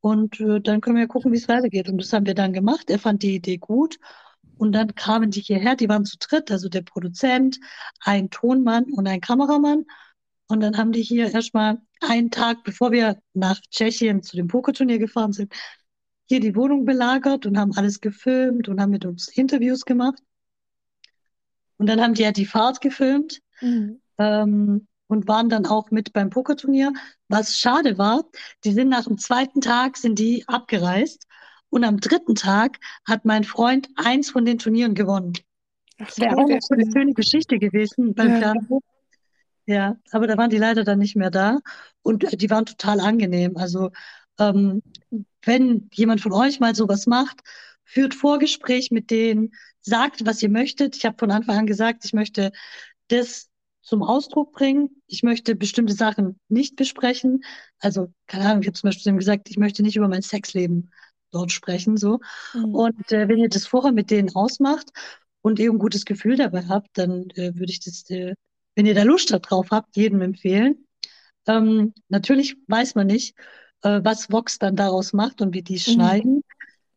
[0.00, 1.88] und äh, dann können wir gucken, wie es weitergeht.
[1.88, 2.90] Und das haben wir dann gemacht.
[2.90, 3.98] Er fand die Idee gut.
[4.56, 7.58] Und dann kamen die hierher, die waren zu dritt, also der Produzent,
[8.00, 9.84] ein Tonmann und ein Kameramann.
[10.48, 14.98] Und dann haben die hier erstmal einen Tag, bevor wir nach Tschechien zu dem Pokerturnier
[14.98, 15.52] gefahren sind,
[16.26, 20.22] hier die Wohnung belagert und haben alles gefilmt und haben mit uns Interviews gemacht.
[21.78, 24.00] Und dann haben die ja die Fahrt gefilmt mhm.
[24.18, 26.92] ähm, und waren dann auch mit beim Pokerturnier.
[27.28, 28.24] Was schade war,
[28.64, 31.26] die sind nach dem zweiten Tag sind die abgereist
[31.72, 35.32] und am dritten Tag hat mein Freund eins von den Turnieren gewonnen.
[35.98, 38.54] das wäre auch noch so eine schöne Geschichte gewesen beim ja.
[39.64, 41.60] Ja, aber da waren die leider dann nicht mehr da
[42.02, 43.56] und äh, die waren total angenehm.
[43.56, 43.90] Also
[44.38, 44.82] ähm,
[45.44, 47.40] wenn jemand von euch mal sowas macht,
[47.84, 50.96] führt Vorgespräch mit denen, sagt, was ihr möchtet.
[50.96, 52.52] Ich habe von Anfang an gesagt, ich möchte
[53.08, 53.48] das
[53.80, 55.02] zum Ausdruck bringen.
[55.06, 57.44] Ich möchte bestimmte Sachen nicht besprechen.
[57.78, 60.90] Also, keine Ahnung, ich habe zum Beispiel gesagt, ich möchte nicht über mein Sexleben
[61.32, 61.96] dort sprechen.
[61.96, 62.20] so.
[62.54, 62.74] Mhm.
[62.74, 64.90] Und äh, wenn ihr das vorher mit denen ausmacht
[65.42, 68.34] und ihr ein gutes Gefühl dabei habt, dann äh, würde ich das, äh,
[68.76, 70.86] wenn ihr da Lust drauf habt, jedem empfehlen.
[71.46, 73.36] Ähm, natürlich weiß man nicht,
[73.82, 75.78] äh, was Vox dann daraus macht und wie die mhm.
[75.78, 76.42] schneiden.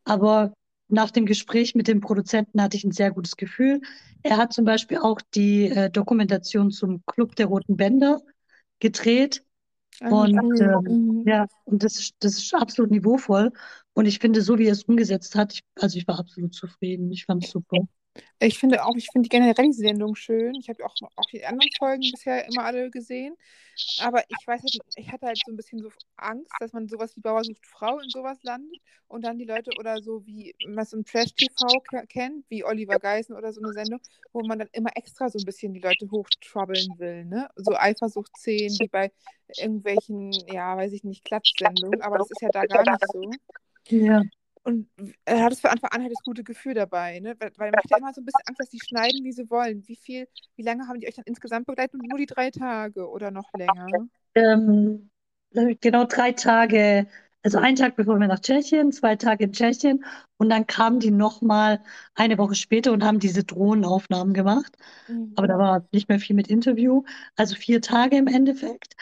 [0.03, 0.53] Aber
[0.87, 3.81] nach dem Gespräch mit dem Produzenten hatte ich ein sehr gutes Gefühl.
[4.21, 8.21] Er hat zum Beispiel auch die äh, Dokumentation zum Club der Roten Bänder
[8.79, 9.43] gedreht.
[10.01, 11.23] Ah, und ähm, mhm.
[11.27, 13.51] ja, und das, das ist absolut niveauvoll.
[13.93, 17.11] Und ich finde, so wie er es umgesetzt hat, ich, also ich war absolut zufrieden.
[17.11, 17.87] Ich fand es super.
[18.39, 20.55] Ich finde auch, ich finde generell die Sendung schön.
[20.55, 23.35] Ich habe auch, auch die anderen Folgen bisher immer alle gesehen.
[24.01, 27.15] Aber ich weiß halt, ich hatte halt so ein bisschen so Angst, dass man sowas
[27.15, 30.85] wie Bauer sucht Frau in sowas landet und dann die Leute oder so wie man
[30.85, 33.99] so ein Trash-TV kennt, wie Oliver Geisen oder so eine Sendung,
[34.31, 37.49] wo man dann immer extra so ein bisschen die Leute hochtroubln will, ne?
[37.55, 39.11] So Eifersucht 10, wie bei
[39.57, 43.31] irgendwelchen, ja, weiß ich nicht, Klatschsendungen, aber das ist ja da gar nicht so.
[43.89, 44.21] Ja.
[44.65, 44.89] Und
[45.25, 47.35] er hat es von Anfang an halt das gute Gefühl dabei, ne?
[47.37, 49.47] Weil, weil man hat ja immer so ein bisschen Angst, dass die schneiden, wie sie
[49.51, 49.87] wollen.
[49.87, 52.01] Wie viel, wie lange haben die euch dann insgesamt begleitet?
[52.01, 53.85] Nur die drei Tage oder noch länger?
[54.33, 55.11] Ähm,
[55.81, 57.05] genau drei Tage.
[57.43, 60.03] Also einen Tag bevor wir nach Tschechien, zwei Tage in Tschechien
[60.37, 61.79] und dann kamen die nochmal
[62.15, 64.75] eine Woche später und haben diese Drohnenaufnahmen gemacht.
[65.07, 65.33] Mhm.
[65.35, 67.03] Aber da war nicht mehr viel mit Interview.
[67.35, 68.95] Also vier Tage im Endeffekt.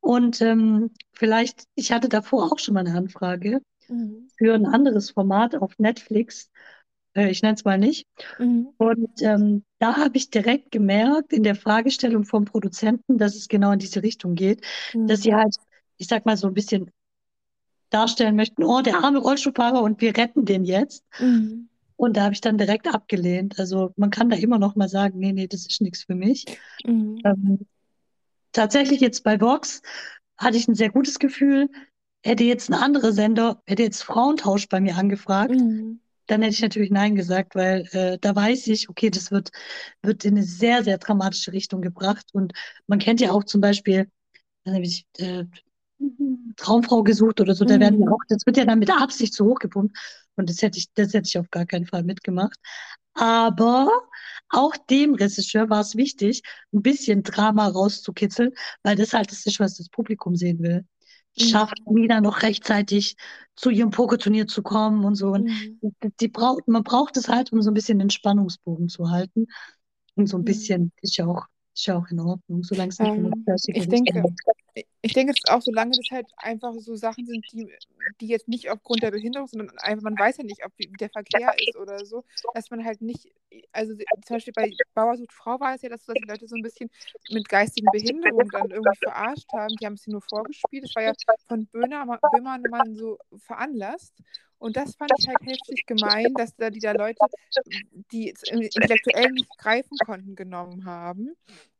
[0.00, 4.28] Und ähm, vielleicht, ich hatte davor auch schon mal eine Anfrage mhm.
[4.36, 6.50] für ein anderes Format auf Netflix.
[7.14, 8.06] Äh, ich nenne es mal nicht.
[8.38, 8.68] Mhm.
[8.78, 13.72] Und ähm, da habe ich direkt gemerkt in der Fragestellung vom Produzenten, dass es genau
[13.72, 15.06] in diese Richtung geht, mhm.
[15.06, 15.56] dass sie halt,
[15.96, 16.90] ich sag mal so ein bisschen
[17.90, 21.04] darstellen möchten, oh, der arme Rollstuhlfahrer und wir retten den jetzt.
[21.18, 21.68] Mhm.
[21.96, 23.58] Und da habe ich dann direkt abgelehnt.
[23.58, 26.46] Also man kann da immer noch mal sagen, nee, nee, das ist nichts für mich.
[26.84, 27.18] Mhm.
[27.24, 27.66] Ähm,
[28.52, 29.82] tatsächlich jetzt bei Vox
[30.38, 31.68] hatte ich ein sehr gutes Gefühl
[32.22, 36.00] hätte jetzt ein anderer Sender, hätte jetzt Frauentausch bei mir angefragt, mhm.
[36.26, 39.50] dann hätte ich natürlich Nein gesagt, weil äh, da weiß ich, okay, das wird,
[40.02, 42.26] wird in eine sehr, sehr dramatische Richtung gebracht.
[42.32, 42.52] Und
[42.86, 44.10] man kennt ja auch zum Beispiel,
[44.64, 45.44] ich, äh,
[46.56, 47.68] Traumfrau gesucht oder so, mhm.
[47.68, 48.12] da werden ja mhm.
[48.12, 49.96] auch, das wird ja dann mit Absicht zu hoch gepumpt.
[50.36, 52.58] Und das hätte ich, das hätte ich auf gar keinen Fall mitgemacht.
[53.14, 53.90] Aber
[54.48, 58.52] auch dem Regisseur war es wichtig, ein bisschen Drama rauszukitzeln,
[58.82, 60.84] weil das halt das ist, was das Publikum sehen will
[61.38, 62.00] schafft, mhm.
[62.00, 63.16] Nina noch rechtzeitig
[63.56, 65.28] zu ihrem Pokerturnier zu kommen und so.
[65.28, 65.90] Und mhm.
[66.20, 69.46] die braucht, man braucht es halt, um so ein bisschen den Spannungsbogen zu halten.
[70.14, 70.46] Und so ein mhm.
[70.46, 74.22] bisschen ist ja auch ist ja auch in Ordnung, solange es nicht ähm, ich denke,
[75.02, 77.72] ich denke es auch, solange das halt einfach so Sachen sind, die,
[78.20, 81.52] die jetzt nicht aufgrund der Behinderung, sondern einfach, man weiß ja nicht, ob der Verkehr
[81.58, 83.28] ist oder so, dass man halt nicht,
[83.72, 83.94] also
[84.26, 86.90] zum Beispiel bei Bauersucht Frau war es ja, dass, dass die Leute so ein bisschen
[87.30, 91.12] mit geistigen Behinderungen dann irgendwie verarscht haben, die haben es nur vorgespielt, das war ja
[91.48, 94.14] von Böhner, Böhmermann so veranlasst
[94.60, 97.18] und das fand ich halt heftig gemein, dass da die da Leute,
[98.12, 101.34] die intellektuell nicht greifen konnten, genommen haben.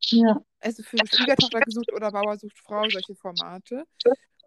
[0.06, 0.42] Ja.
[0.60, 3.84] Also für Schwiegertochter gesucht oder Bauer sucht Frau, solche Formate.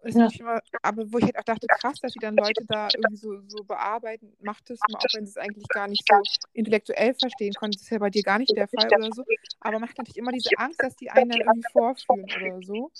[0.04, 0.28] Ja.
[0.38, 3.40] Immer, aber wo ich halt auch dachte, krass, dass die dann Leute da irgendwie so,
[3.48, 6.16] so bearbeiten, macht es mal, auch wenn sie es eigentlich gar nicht so
[6.52, 7.76] intellektuell verstehen konnten.
[7.76, 9.24] Das ist ja bei dir gar nicht der Fall oder so.
[9.60, 12.90] Aber macht natürlich immer diese Angst, dass die einen dann irgendwie vorführen oder so.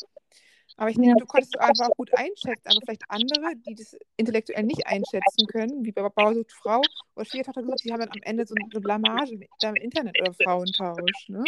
[0.76, 3.96] Aber ich denke, du konntest es einfach auch gut einschätzen, aber vielleicht andere, die das
[4.16, 6.80] intellektuell nicht einschätzen können, wie bei Bausucht Frau
[7.14, 11.28] oder Schwiegertochter gesagt, die haben dann am Ende so eine Blamage im Internet oder Frauentausch,
[11.28, 11.44] ne?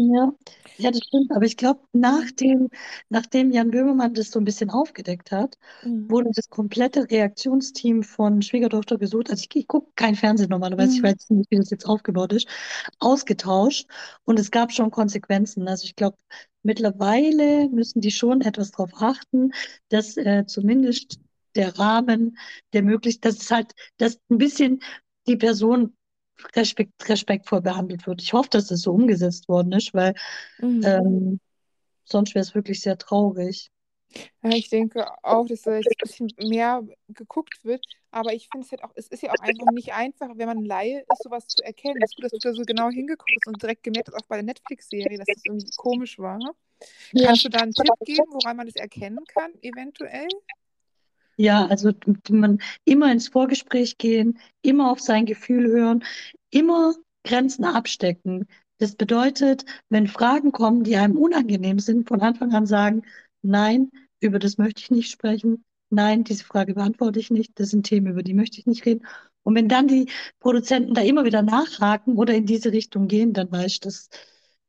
[0.00, 0.32] Ja,
[0.76, 1.32] ja, das stimmt.
[1.32, 2.68] Aber ich glaube, nachdem,
[3.08, 6.08] nachdem Jan Böhmermann das so ein bisschen aufgedeckt hat, Mhm.
[6.08, 9.28] wurde das komplette Reaktionsteam von Schwiegertochter gesucht.
[9.30, 11.02] Also ich, ich gucke kein Fernsehen normalerweise, ich Mhm.
[11.02, 12.46] weiß nicht, wie das jetzt aufgebaut ist,
[13.00, 13.88] ausgetauscht.
[14.24, 15.68] Und es gab schon Konsequenzen.
[15.68, 16.18] Also ich glaube,
[16.62, 19.52] mittlerweile müssen die schon etwas darauf achten,
[19.90, 21.20] dass äh, zumindest
[21.56, 22.38] der Rahmen,
[22.74, 24.80] der möglich, dass es halt, dass ein bisschen
[25.26, 25.94] die Person
[26.54, 28.22] respekt, respektvoll behandelt wird.
[28.22, 30.14] Ich hoffe, dass das so umgesetzt worden ist, weil
[30.60, 30.84] Mhm.
[30.84, 31.40] ähm,
[32.04, 33.70] sonst wäre es wirklich sehr traurig.
[34.42, 37.84] Ja, ich denke auch, dass da jetzt ein bisschen mehr geguckt wird.
[38.10, 40.64] Aber ich finde es halt auch, es ist ja auch einfach nicht einfach, wenn man
[40.64, 41.96] Laie ist, sowas zu erkennen.
[42.02, 44.26] Es ist gut, dass du da so genau hingeguckt hast und direkt gemerkt hast, auch
[44.28, 46.38] bei der Netflix-Serie, dass das irgendwie komisch war.
[47.12, 47.26] Ja.
[47.26, 50.28] Kannst du da einen Tipp geben, woran man das erkennen kann, eventuell?
[51.40, 51.92] Ja, also
[52.30, 56.04] man immer ins Vorgespräch gehen, immer auf sein Gefühl hören,
[56.50, 58.46] immer Grenzen abstecken.
[58.78, 63.02] Das bedeutet, wenn Fragen kommen, die einem unangenehm sind, von Anfang an sagen,
[63.42, 65.64] nein, über das möchte ich nicht sprechen.
[65.90, 67.52] Nein, diese Frage beantworte ich nicht.
[67.60, 69.06] Das sind Themen, über die möchte ich nicht reden.
[69.44, 73.50] Und wenn dann die Produzenten da immer wieder nachhaken oder in diese Richtung gehen, dann
[73.50, 74.08] weißt du, dass,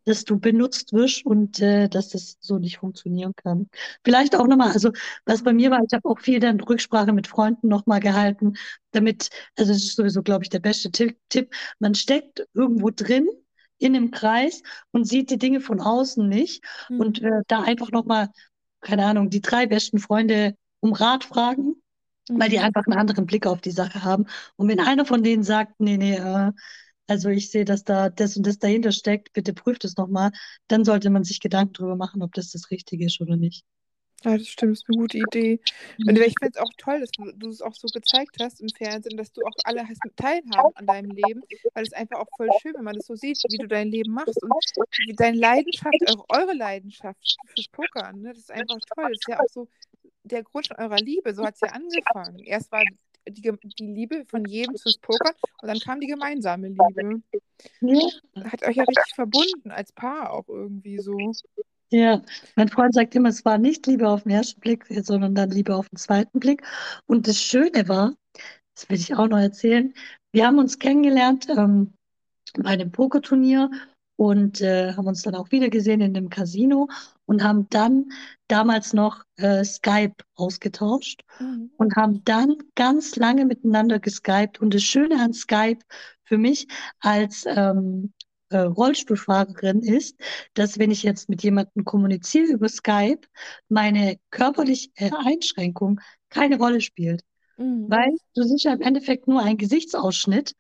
[0.05, 3.69] dass du benutzt wirst und äh, dass das so nicht funktionieren kann.
[4.03, 4.91] Vielleicht auch nochmal, also
[5.25, 8.53] was bei mir war, ich habe auch viel dann Rücksprache mit Freunden nochmal gehalten,
[8.91, 11.53] damit, also das ist sowieso, glaube ich, der beste Tipp, Tipp.
[11.79, 13.27] Man steckt irgendwo drin
[13.77, 16.99] in einem Kreis und sieht die Dinge von außen nicht Mhm.
[17.01, 18.29] und äh, da einfach nochmal,
[18.81, 21.75] keine Ahnung, die drei besten Freunde um Rat fragen,
[22.29, 22.63] weil die Mhm.
[22.65, 24.25] einfach einen anderen Blick auf die Sache haben.
[24.55, 26.51] Und wenn einer von denen sagt, nee, nee, äh,
[27.10, 30.32] also ich sehe, dass da das und das dahinter steckt, bitte prüft es nochmal,
[30.67, 33.65] dann sollte man sich Gedanken darüber machen, ob das das Richtige ist oder nicht.
[34.24, 35.62] Ja, das stimmt, das ist eine gute Idee.
[36.06, 38.67] Und ich finde es auch toll, dass du, du es auch so gezeigt hast im
[38.67, 41.41] Fernsehen, dass du auch alle hast mit teilhaben an deinem Leben,
[41.74, 44.12] weil es einfach auch voll schön, wenn man das so sieht, wie du dein Leben
[44.12, 44.52] machst und
[45.08, 48.30] wie deine Leidenschaft, eure, eure Leidenschaft fürs Pokern, ne?
[48.30, 49.12] Das ist einfach toll.
[49.12, 49.67] Das ist ja auch so
[50.24, 51.34] der Grund eurer Liebe.
[51.34, 52.39] So hat es ja angefangen.
[52.39, 52.84] Erst war
[53.31, 57.21] die, die Liebe von jedem fürs Pokern und dann kam die gemeinsame Liebe.
[58.43, 61.17] Hat euch ja richtig verbunden als Paar auch irgendwie so.
[61.89, 62.21] ja.
[62.55, 65.75] Mein Freund sagt immer, es war nicht Liebe auf den ersten Blick, sondern dann Liebe
[65.75, 66.63] auf den zweiten Blick.
[67.05, 68.13] Und das Schöne war,
[68.75, 69.93] das will ich auch noch erzählen,
[70.31, 71.93] wir haben uns kennengelernt ähm,
[72.57, 73.69] bei einem Pokerturnier
[74.19, 76.89] und äh, haben uns dann auch wieder gesehen in dem Casino
[77.25, 78.12] und haben dann
[78.49, 81.71] damals noch äh, Skype ausgetauscht Mhm.
[81.77, 84.60] und haben dann ganz lange miteinander geskypt.
[84.60, 85.79] Und das Schöne an Skype
[86.25, 86.67] für mich
[86.99, 88.12] als ähm,
[88.49, 90.17] äh, Rollstuhlfahrerin ist,
[90.53, 93.21] dass wenn ich jetzt mit jemandem kommuniziere über Skype,
[93.69, 97.21] meine körperliche äh, Einschränkung keine Rolle spielt.
[97.55, 97.86] Mhm.
[97.89, 100.55] Weil du siehst ja im Endeffekt nur einen Gesichtsausschnitt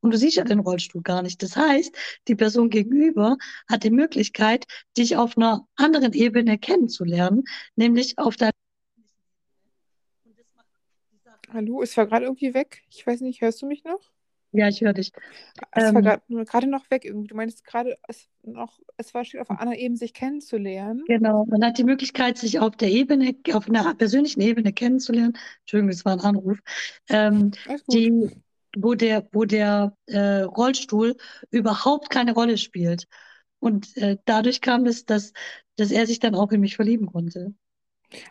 [0.00, 1.42] und du siehst ja den Rollstuhl gar nicht.
[1.42, 1.94] Das heißt,
[2.28, 3.36] die Person gegenüber
[3.68, 7.44] hat die Möglichkeit, dich auf einer anderen Ebene kennenzulernen,
[7.76, 8.52] nämlich auf deiner
[11.52, 12.82] Hallo, es war gerade irgendwie weg.
[12.90, 14.00] Ich weiß nicht, hörst du mich noch?
[14.52, 15.12] Ja, ich höre dich.
[15.72, 17.28] Es war Ähm, gerade gerade noch weg irgendwie.
[17.28, 21.04] Du meinst gerade, es noch, es war schön auf einer anderen Ebene sich kennenzulernen.
[21.06, 25.36] Genau, man hat die Möglichkeit, sich auf der Ebene, auf einer persönlichen Ebene kennenzulernen.
[25.60, 26.58] Entschuldigung, das war ein Anruf.
[27.08, 27.52] Ähm,
[27.92, 28.30] die,
[28.76, 31.16] wo der, wo der äh, Rollstuhl
[31.50, 33.06] überhaupt keine Rolle spielt.
[33.58, 35.32] Und äh, dadurch kam es, dass,
[35.76, 37.54] dass er sich dann auch in mich verlieben konnte.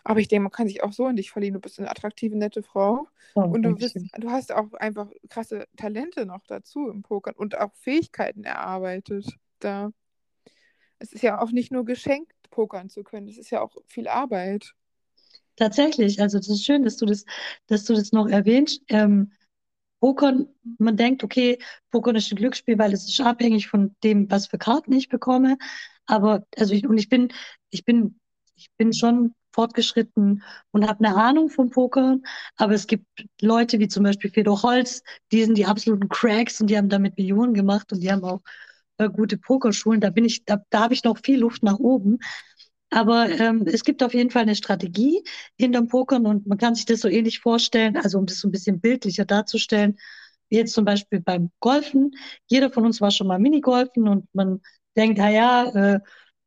[0.04, 1.54] Aber ich denke, man kann sich auch so in dich verlieben.
[1.54, 3.08] Du bist eine attraktive, nette Frau.
[3.34, 7.58] Oh, Und du, bist, du hast auch einfach krasse Talente noch dazu im Pokern und
[7.58, 9.26] auch Fähigkeiten erarbeitet.
[9.60, 9.90] Da.
[10.98, 13.28] Es ist ja auch nicht nur geschenkt, pokern zu können.
[13.28, 14.74] Es ist ja auch viel Arbeit.
[15.56, 17.24] Tatsächlich, also das ist schön, dass du das,
[17.66, 18.82] dass du das noch erwähnst.
[18.88, 19.32] Ähm,
[20.00, 21.58] Pokern, man denkt, okay,
[21.90, 25.58] Pokern ist ein Glücksspiel, weil es ist abhängig von dem, was für Karten ich bekomme.
[26.06, 27.32] Aber also ich, und ich bin,
[27.70, 28.18] ich bin,
[28.56, 32.22] ich bin schon fortgeschritten und habe eine Ahnung vom Pokern.
[32.56, 33.04] Aber es gibt
[33.40, 37.18] Leute wie zum Beispiel Fedor Holz, die sind die absoluten Cracks und die haben damit
[37.18, 38.40] Millionen gemacht und die haben auch
[38.98, 40.00] äh, gute Pokerschulen.
[40.00, 42.18] Da bin ich, da, da habe ich noch viel Luft nach oben.
[42.90, 45.22] Aber ähm, es gibt auf jeden Fall eine Strategie
[45.56, 48.50] hinterm Pokern und man kann sich das so ähnlich vorstellen, also um das so ein
[48.50, 49.96] bisschen bildlicher darzustellen,
[50.48, 52.12] wie jetzt zum Beispiel beim Golfen.
[52.48, 54.60] Jeder von uns war schon mal Minigolfen und man
[54.96, 56.00] denkt, na ja, äh,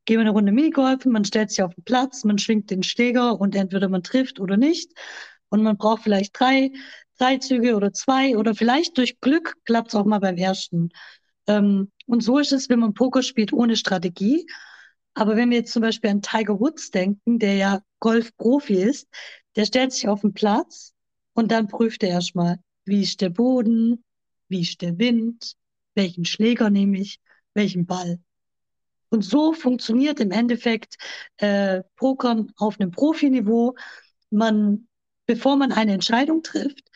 [0.06, 3.39] gehen wir eine Runde Minigolfen, man stellt sich auf den Platz, man schwingt den Schläger
[3.39, 4.91] und entweder man trifft oder nicht.
[5.49, 6.71] Und man braucht vielleicht drei,
[7.17, 10.89] drei Züge oder zwei oder vielleicht durch Glück klappt es auch mal beim ersten.
[11.47, 14.45] Ähm, und so ist es, wenn man Poker spielt ohne Strategie.
[15.13, 19.08] Aber wenn wir jetzt zum Beispiel an Tiger Woods denken, der ja Golfprofi ist,
[19.56, 20.93] der stellt sich auf den Platz
[21.34, 24.04] und dann prüft er erstmal, wie ist der Boden,
[24.47, 25.54] wie ist der Wind,
[25.95, 27.19] welchen Schläger nehme ich,
[27.54, 28.19] welchen Ball.
[29.10, 30.95] Und so funktioniert im Endeffekt
[31.38, 33.76] äh, Pokern auf einem Profiniveau.
[34.32, 34.88] Man,
[35.28, 36.89] bevor man eine Entscheidung trifft,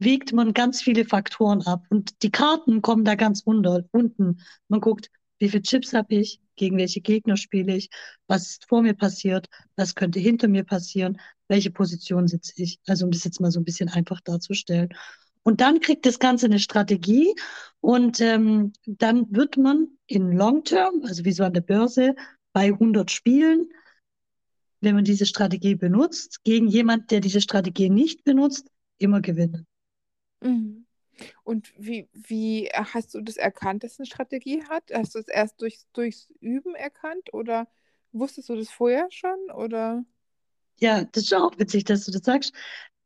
[0.00, 1.84] wiegt man ganz viele Faktoren ab.
[1.88, 4.40] Und die Karten kommen da ganz unter, unten.
[4.66, 7.90] Man guckt, wie viele Chips habe ich, gegen welche Gegner spiele ich,
[8.28, 12.78] was ist vor mir passiert, was könnte hinter mir passieren, welche Position sitze ich.
[12.86, 14.90] Also um das jetzt mal so ein bisschen einfach darzustellen.
[15.42, 17.34] Und dann kriegt das Ganze eine Strategie
[17.80, 22.14] und ähm, dann wird man in Long Term, also wie so an der Börse,
[22.52, 23.68] bei 100 Spielen,
[24.80, 29.66] wenn man diese Strategie benutzt, gegen jemand, der diese Strategie nicht benutzt, immer gewinnen.
[30.44, 30.81] Mhm.
[31.44, 34.84] Und wie, wie hast du das erkannt, dass es eine Strategie hat?
[34.92, 37.68] Hast du es erst durch, durchs Üben erkannt oder
[38.12, 39.50] wusstest du das vorher schon?
[39.54, 40.04] Oder?
[40.78, 42.52] Ja, das ist auch witzig, dass du das sagst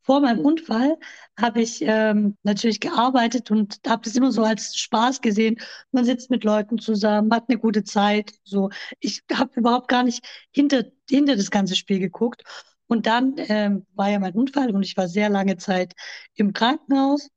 [0.07, 0.97] vor meinem Unfall
[1.37, 5.57] habe ich ähm, natürlich gearbeitet und habe das immer so als Spaß gesehen.
[5.91, 8.31] Man sitzt mit Leuten zusammen, hat eine gute Zeit.
[8.45, 8.69] So,
[9.01, 12.43] ich habe überhaupt gar nicht hinter, hinter das ganze Spiel geguckt.
[12.87, 15.93] Und dann ähm, war ja mein Unfall und ich war sehr lange Zeit
[16.35, 17.27] im Krankenhaus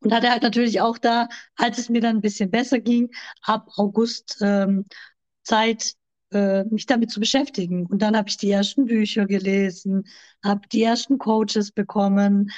[0.00, 3.10] und hatte halt natürlich auch da, als es mir dann ein bisschen besser ging,
[3.42, 4.86] ab August ähm,
[5.42, 5.94] Zeit,
[6.32, 7.86] äh, mich damit zu beschäftigen.
[7.86, 10.06] Und dann habe ich die ersten Bücher gelesen,
[10.44, 12.50] habe die ersten Coaches bekommen,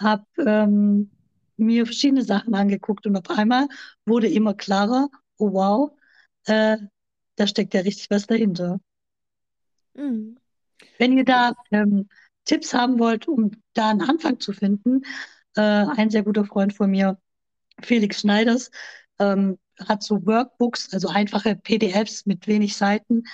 [0.00, 1.10] habe ähm,
[1.56, 3.68] mir verschiedene Sachen angeguckt und auf einmal
[4.06, 5.08] wurde immer klarer,
[5.38, 5.90] oh wow,
[6.46, 6.78] äh,
[7.36, 8.80] da steckt ja richtig was dahinter.
[9.94, 10.38] Mhm.
[10.98, 12.08] Wenn ihr da ähm,
[12.44, 15.02] Tipps haben wollt, um da einen Anfang zu finden,
[15.56, 17.18] äh, ein sehr guter Freund von mir,
[17.82, 18.70] Felix Schneiders,
[19.18, 23.24] ähm, hat so Workbooks, also einfache PDFs mit wenig Seiten,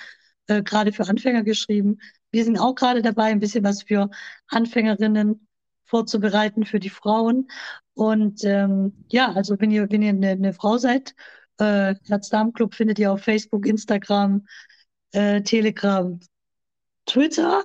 [0.47, 1.97] äh, gerade für Anfänger geschrieben.
[2.31, 4.09] Wir sind auch gerade dabei, ein bisschen was für
[4.47, 5.47] Anfängerinnen
[5.85, 7.49] vorzubereiten für die Frauen.
[7.93, 11.15] Und ähm, ja, also wenn ihr, wenn ihr eine, eine Frau seid,
[11.59, 14.45] äh, Herz-Darm-Club findet ihr auf Facebook, Instagram,
[15.13, 16.19] äh, Telegram,
[17.05, 17.63] Twitter.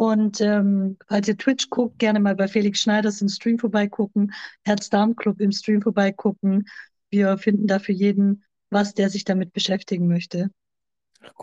[0.00, 4.32] Und ähm, falls ihr Twitch guckt, gerne mal bei Felix Schneiders im Stream vorbeigucken,
[4.64, 6.64] Herz-Darm-Club im Stream vorbeigucken
[7.10, 10.50] wir finden da für jeden was, der sich damit beschäftigen möchte.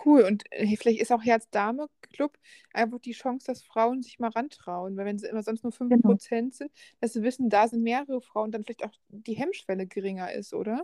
[0.06, 0.22] Cool.
[0.22, 2.38] Und äh, vielleicht ist auch Herz-Dame-Club
[2.74, 4.96] einfach die Chance, dass Frauen sich mal rantrauen.
[4.98, 6.50] Weil wenn sie immer sonst nur 5% genau.
[6.50, 10.54] sind, dass sie wissen, da sind mehrere Frauen, dann vielleicht auch die Hemmschwelle geringer ist,
[10.54, 10.84] oder?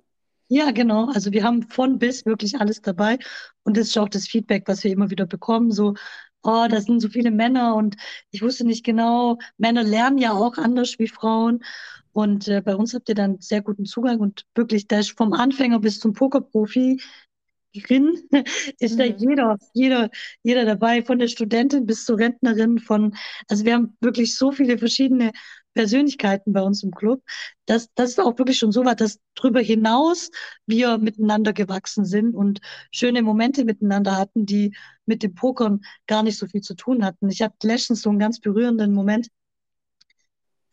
[0.50, 1.10] Ja, genau.
[1.12, 3.18] Also wir haben von bis wirklich alles dabei.
[3.64, 5.72] Und das ist auch das Feedback, was wir immer wieder bekommen.
[5.72, 5.96] So,
[6.44, 7.96] oh, da sind so viele Männer und
[8.32, 11.64] ich wusste nicht genau, Männer lernen ja auch anders wie Frauen.
[12.12, 15.34] Und äh, bei uns habt ihr dann sehr guten Zugang und wirklich, da ist vom
[15.34, 17.02] Anfänger bis zum Pokerprofi
[17.74, 18.14] drin,
[18.80, 18.98] ist mhm.
[18.98, 20.10] da jeder, jeder,
[20.44, 23.16] jeder dabei, von der Studentin bis zur Rentnerin, von,
[23.50, 25.32] also wir haben wirklich so viele verschiedene
[25.74, 27.24] Persönlichkeiten bei uns im Club.
[27.66, 30.30] Das, das ist auch wirklich schon so weit, dass darüber hinaus
[30.66, 32.60] wir miteinander gewachsen sind und
[32.92, 37.30] schöne Momente miteinander hatten, die mit dem Pokern gar nicht so viel zu tun hatten.
[37.30, 39.30] Ich hatte letztens so einen ganz berührenden Moment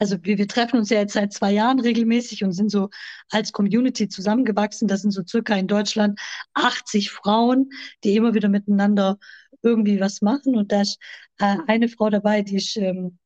[0.01, 2.89] also wir, wir treffen uns ja jetzt seit zwei Jahren regelmäßig und sind so
[3.29, 4.89] als Community zusammengewachsen.
[4.89, 6.19] Das sind so circa in Deutschland
[6.55, 7.71] 80 Frauen,
[8.03, 9.19] die immer wieder miteinander
[9.63, 10.57] irgendwie was machen.
[10.57, 10.99] Und da ist
[11.39, 13.19] äh, eine Frau dabei, die ist ähm,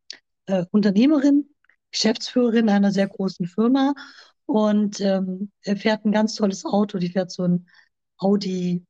[0.47, 1.49] äh, Unternehmerin,
[1.93, 3.95] Geschäftsführerin einer sehr großen Firma
[4.47, 6.99] und ähm, fährt ein ganz tolles Auto.
[6.99, 7.69] Die fährt so ein
[8.19, 8.85] Audi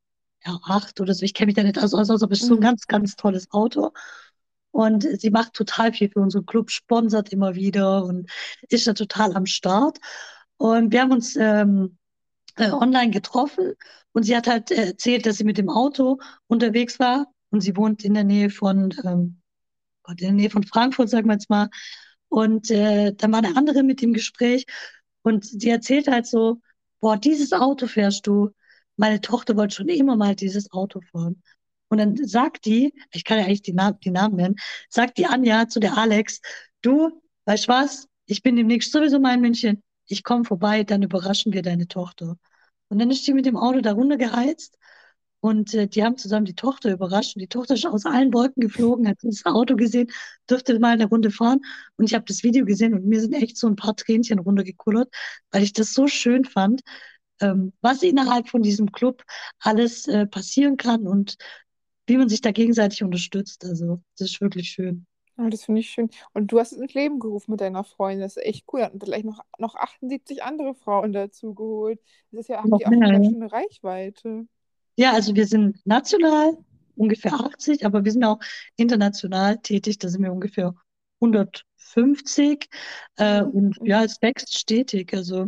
[0.45, 1.25] R8 oder so.
[1.25, 2.63] Ich kenne mich da nicht aus, also, aber es ist so ein mhm.
[2.63, 3.93] ganz, ganz tolles Auto.
[4.75, 8.29] Und sie macht total viel für unseren Club, sponsert immer wieder und
[8.69, 10.01] ist da total am Start.
[10.57, 11.97] Und wir haben uns ähm,
[12.57, 13.75] äh, online getroffen
[14.11, 18.05] und sie hat halt erzählt, dass sie mit dem Auto unterwegs war und sie wohnt
[18.05, 19.41] in der Nähe von, ähm,
[20.09, 21.71] in der Nähe von Frankfurt, sagen wir jetzt mal.
[22.29, 24.67] Und äh, dann war eine andere mit dem Gespräch
[25.23, 26.61] und sie erzählt halt so,
[26.99, 28.51] boah, dieses Auto fährst du.
[28.97, 31.43] Meine Tochter wollte schon immer mal dieses Auto fahren.
[31.89, 34.57] Und dann sagt die, ich kann ja eigentlich die, Namen, die Namen nennen,
[34.89, 36.41] sagt die Anja zu der Alex,
[36.83, 41.53] du, weißt was, ich bin demnächst sowieso mal in München, ich komme vorbei, dann überraschen
[41.53, 42.37] wir deine Tochter.
[42.89, 44.77] Und dann ist die mit dem Auto da runtergeheizt
[45.45, 47.37] und äh, die haben zusammen die Tochter überrascht.
[47.37, 50.11] Und die Tochter ist aus allen Wolken geflogen, hat das Auto gesehen,
[50.47, 51.61] durfte mal eine Runde fahren.
[51.97, 55.13] Und ich habe das Video gesehen und mir sind echt so ein paar Tränchen runtergekullert,
[55.51, 56.81] weil ich das so schön fand,
[57.41, 59.23] ähm, was innerhalb von diesem Club
[59.59, 61.37] alles äh, passieren kann und
[62.07, 63.65] wie man sich da gegenseitig unterstützt.
[63.65, 65.07] Also, das ist wirklich schön.
[65.37, 66.11] Oh, das finde ich schön.
[66.33, 68.21] Und du hast es ins Leben gerufen mit deiner Freundin.
[68.21, 68.89] Das ist echt cool.
[68.93, 72.01] Und gleich noch, noch 78 andere Frauen dazu geholt.
[72.31, 74.47] Das ist ja, haben die auch eine schöne Reichweite.
[74.97, 76.57] Ja, also wir sind national
[76.97, 78.39] ungefähr 80, aber wir sind auch
[78.77, 80.75] international tätig, da sind wir ungefähr
[81.21, 82.69] 150
[83.17, 85.13] äh, und ja, es wächst stetig.
[85.15, 85.47] Also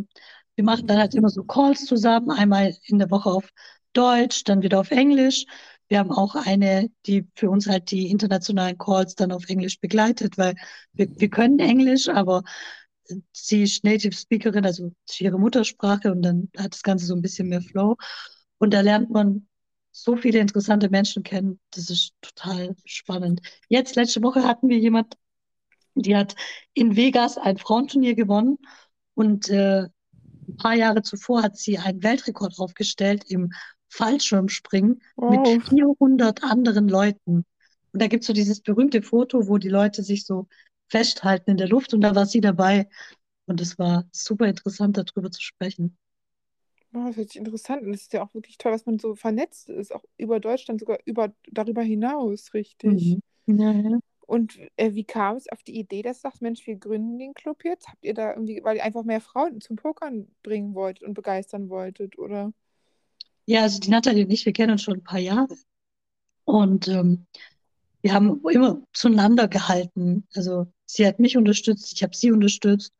[0.55, 3.49] wir machen dann halt immer so Calls zusammen, einmal in der Woche auf
[3.93, 5.45] Deutsch, dann wieder auf Englisch.
[5.87, 10.37] Wir haben auch eine, die für uns halt die internationalen Calls dann auf Englisch begleitet,
[10.37, 10.55] weil
[10.93, 12.43] wir, wir können Englisch, aber
[13.31, 17.49] sie ist Native Speakerin, also ihre Muttersprache und dann hat das Ganze so ein bisschen
[17.49, 17.95] mehr Flow.
[18.57, 19.47] Und da lernt man
[19.91, 21.59] so viele interessante Menschen kennen.
[21.71, 23.41] Das ist total spannend.
[23.69, 25.15] Jetzt, letzte Woche hatten wir jemand,
[25.95, 26.35] die hat
[26.73, 28.57] in Vegas ein Frauenturnier gewonnen
[29.15, 29.87] und äh,
[30.47, 33.51] ein paar Jahre zuvor hat sie einen Weltrekord aufgestellt im
[33.89, 35.57] Fallschirmspringen wow.
[35.57, 37.45] mit 400 anderen Leuten.
[37.93, 40.47] Und da gibt es so dieses berühmte Foto, wo die Leute sich so
[40.89, 42.87] festhalten in der Luft und da war sie dabei.
[43.45, 45.97] Und es war super interessant, darüber zu sprechen.
[46.93, 47.91] Oh, das sich interessant an.
[47.91, 50.99] Das ist ja auch wirklich toll, dass man so vernetzt ist, auch über Deutschland, sogar
[51.05, 53.19] über, darüber hinaus, richtig.
[53.45, 53.59] Mhm.
[53.59, 53.99] Ja, ja.
[54.21, 57.33] Und äh, wie kam es auf die Idee, dass du sagst, Mensch, wir gründen den
[57.33, 57.87] Club jetzt?
[57.87, 61.69] Habt ihr da irgendwie, weil ihr einfach mehr Frauen zum Pokern bringen wolltet und begeistern
[61.69, 62.51] wolltet, oder?
[63.49, 65.55] Ja, also die Nathalie und ich, wir kennen uns schon ein paar Jahre.
[66.43, 67.27] Und ähm,
[68.01, 70.27] wir haben immer zueinander gehalten.
[70.35, 72.93] Also sie hat mich unterstützt, ich habe sie unterstützt.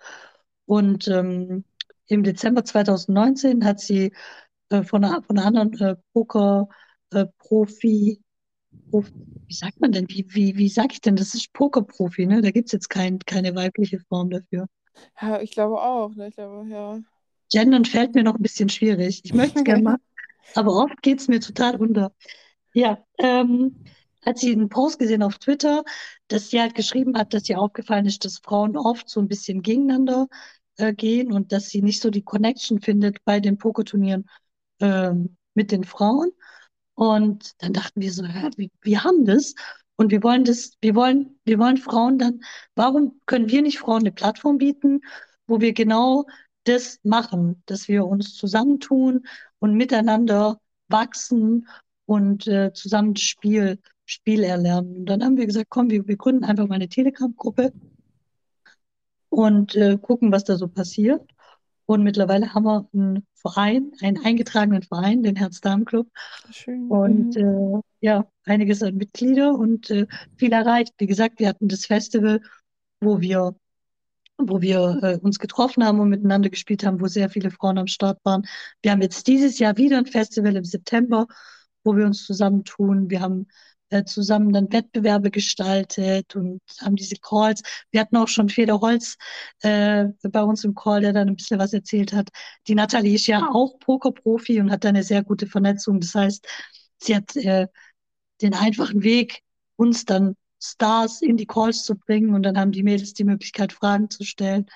[0.65, 1.65] Und ähm,
[2.07, 4.13] im Dezember 2019 hat sie
[4.69, 8.21] äh, von, einer, von einer anderen äh, Poker-Profi,
[8.93, 9.01] äh,
[9.47, 12.41] wie sagt man denn, wie, wie, wie sage ich denn, das ist Poker-Profi, ne?
[12.41, 14.67] Da gibt es jetzt kein, keine weibliche Form dafür.
[15.21, 16.29] Ja, ich glaube auch, ne?
[16.29, 17.01] Ich glaube, ja.
[17.51, 19.21] Gendern fällt mir noch ein bisschen schwierig.
[19.25, 20.01] Ich möchte es gerne machen,
[20.55, 22.11] aber oft geht es mir total unter.
[22.73, 23.83] Ja, ähm,
[24.25, 25.83] hat sie einen Post gesehen auf Twitter,
[26.27, 29.61] dass sie halt geschrieben hat, dass ihr aufgefallen ist, dass Frauen oft so ein bisschen
[29.61, 30.27] gegeneinander
[30.77, 34.29] äh, gehen und dass sie nicht so die Connection findet bei den Pokerturnieren
[34.79, 35.11] äh,
[35.53, 36.31] mit den Frauen.
[36.95, 39.53] Und dann dachten wir so, ja, wir, wir haben das
[39.95, 42.41] und wir wollen das, wir wollen, wir wollen Frauen dann,
[42.75, 45.01] warum können wir nicht Frauen eine Plattform bieten,
[45.47, 46.25] wo wir genau
[46.65, 49.25] das machen, dass wir uns zusammentun
[49.59, 51.67] und miteinander wachsen
[52.05, 54.97] und äh, zusammen das Spiel, Spiel erlernen.
[54.97, 57.73] Und dann haben wir gesagt, komm, wir, wir gründen einfach mal eine Telegram-Gruppe
[59.29, 61.21] und äh, gucken, was da so passiert.
[61.85, 66.07] Und mittlerweile haben wir einen Verein, einen eingetragenen Verein, den Herz-Darm-Club.
[66.51, 66.87] Schön.
[66.89, 67.81] Und mhm.
[68.01, 70.05] äh, ja, einiges an Mitglieder und äh,
[70.37, 70.93] viel erreicht.
[70.97, 72.41] Wie gesagt, wir hatten das Festival,
[72.99, 73.55] wo wir
[74.37, 77.87] wo wir äh, uns getroffen haben und miteinander gespielt haben, wo sehr viele Frauen am
[77.87, 78.43] Start waren.
[78.81, 81.27] Wir haben jetzt dieses Jahr wieder ein Festival im September,
[81.83, 83.09] wo wir uns zusammentun.
[83.09, 83.47] Wir haben
[83.89, 87.61] äh, zusammen dann Wettbewerbe gestaltet und haben diese Calls.
[87.91, 89.17] Wir hatten auch schon Feder Holz
[89.61, 92.29] äh, bei uns im Call, der dann ein bisschen was erzählt hat.
[92.67, 95.99] Die Nathalie ist ja auch Pokerprofi und hat da eine sehr gute Vernetzung.
[95.99, 96.47] Das heißt,
[96.99, 97.67] sie hat äh,
[98.41, 99.41] den einfachen Weg,
[99.77, 103.73] uns dann Stars in die Calls zu bringen und dann haben die Mädels die Möglichkeit,
[103.73, 104.67] Fragen zu stellen.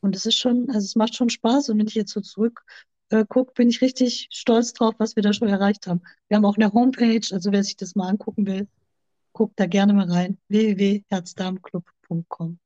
[0.00, 1.68] Und es ist schon, also es macht schon Spaß.
[1.68, 2.64] Und wenn ich jetzt so zurück
[3.10, 6.02] äh, gucke, bin ich richtig stolz drauf, was wir da schon erreicht haben.
[6.28, 8.68] Wir haben auch eine Homepage, also wer sich das mal angucken will,
[9.32, 10.38] guckt da gerne mal rein.
[10.48, 12.58] www.herzdarmclub.com.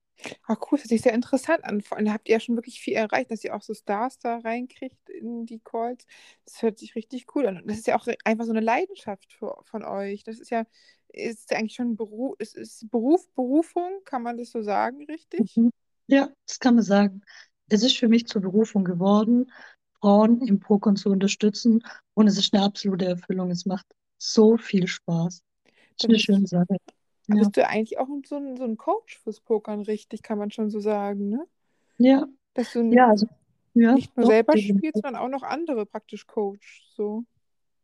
[0.46, 1.82] Ah, cool, das hört sich sehr interessant an.
[1.82, 4.38] Vor allem habt ihr ja schon wirklich viel erreicht, dass ihr auch so Stars da
[4.38, 6.06] reinkriegt in die Calls.
[6.44, 7.58] Das hört sich richtig cool an.
[7.58, 10.24] Und das ist ja auch einfach so eine Leidenschaft für, von euch.
[10.24, 10.64] Das ist ja,
[11.14, 15.56] ist eigentlich schon Beruf, ist, ist Beruf, Berufung, kann man das so sagen, richtig?
[15.56, 15.70] Mhm.
[16.06, 17.22] Ja, das kann man sagen.
[17.68, 19.50] Es ist für mich zur Berufung geworden,
[20.00, 21.82] Frauen im Pokern zu unterstützen.
[22.12, 23.50] Und es ist eine absolute Erfüllung.
[23.50, 23.86] Es macht
[24.18, 25.42] so viel Spaß.
[25.64, 26.76] Das ist eine schöne Sache.
[27.28, 27.36] Ja.
[27.36, 30.68] Bist du eigentlich auch so ein, so ein Coach fürs Pokern, richtig, kann man schon
[30.68, 31.46] so sagen, ne?
[31.96, 32.26] Ja.
[32.52, 33.26] Dass du ja, also,
[33.72, 36.84] ja, nicht nur doch, selber spielst, sondern auch noch andere praktisch coach.
[36.94, 37.24] So.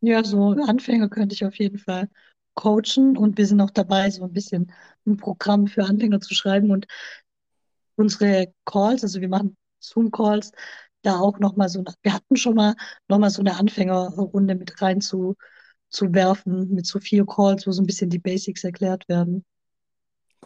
[0.02, 2.10] Ja, so Anfänger könnte ich auf jeden Fall
[2.60, 4.72] coachen und wir sind noch dabei, so ein bisschen
[5.06, 6.86] ein Programm für Anfänger zu schreiben und
[7.96, 10.52] unsere Calls, also wir machen Zoom-Calls,
[11.02, 12.74] da auch nochmal so, wir hatten schon mal
[13.08, 15.36] nochmal so eine Anfängerrunde mit rein zu,
[15.88, 19.44] zu werfen, mit so vier Calls, wo so ein bisschen die Basics erklärt werden.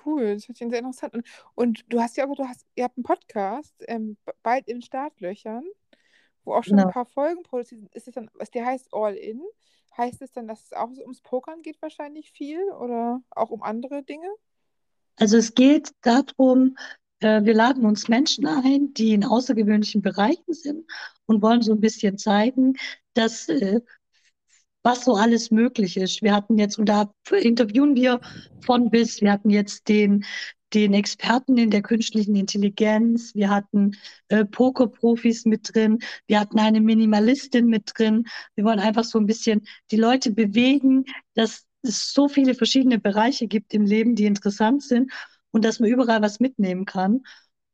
[0.05, 1.23] Cool, das hört sich sehr interessant an.
[1.57, 5.65] Und du hast ja auch, du hast, ihr habt einen Podcast, ähm, bald in Startlöchern,
[6.45, 6.89] wo auch schon genau.
[6.89, 7.95] ein paar Folgen produziert sind.
[7.95, 9.43] Ist es dann, was der heißt All In?
[9.97, 14.03] Heißt es dann, dass es auch ums Pokern geht wahrscheinlich viel oder auch um andere
[14.03, 14.29] Dinge?
[15.17, 16.77] Also es geht darum,
[17.21, 20.85] äh, wir laden uns Menschen ein, die in außergewöhnlichen Bereichen sind
[21.27, 22.75] und wollen so ein bisschen zeigen,
[23.15, 23.81] dass äh,
[24.83, 26.23] was so alles möglich ist.
[26.23, 28.21] Wir hatten jetzt, und da interviewen wir
[28.61, 30.25] von bis, wir hatten jetzt den,
[30.75, 33.93] den Experten in der künstlichen Intelligenz, wir hatten
[34.29, 38.27] äh, Pokerprofis mit drin, wir hatten eine Minimalistin mit drin.
[38.57, 41.05] Wir wollen einfach so ein bisschen die Leute bewegen,
[41.35, 45.13] dass es so viele verschiedene Bereiche gibt im Leben, die interessant sind
[45.51, 47.23] und dass man überall was mitnehmen kann.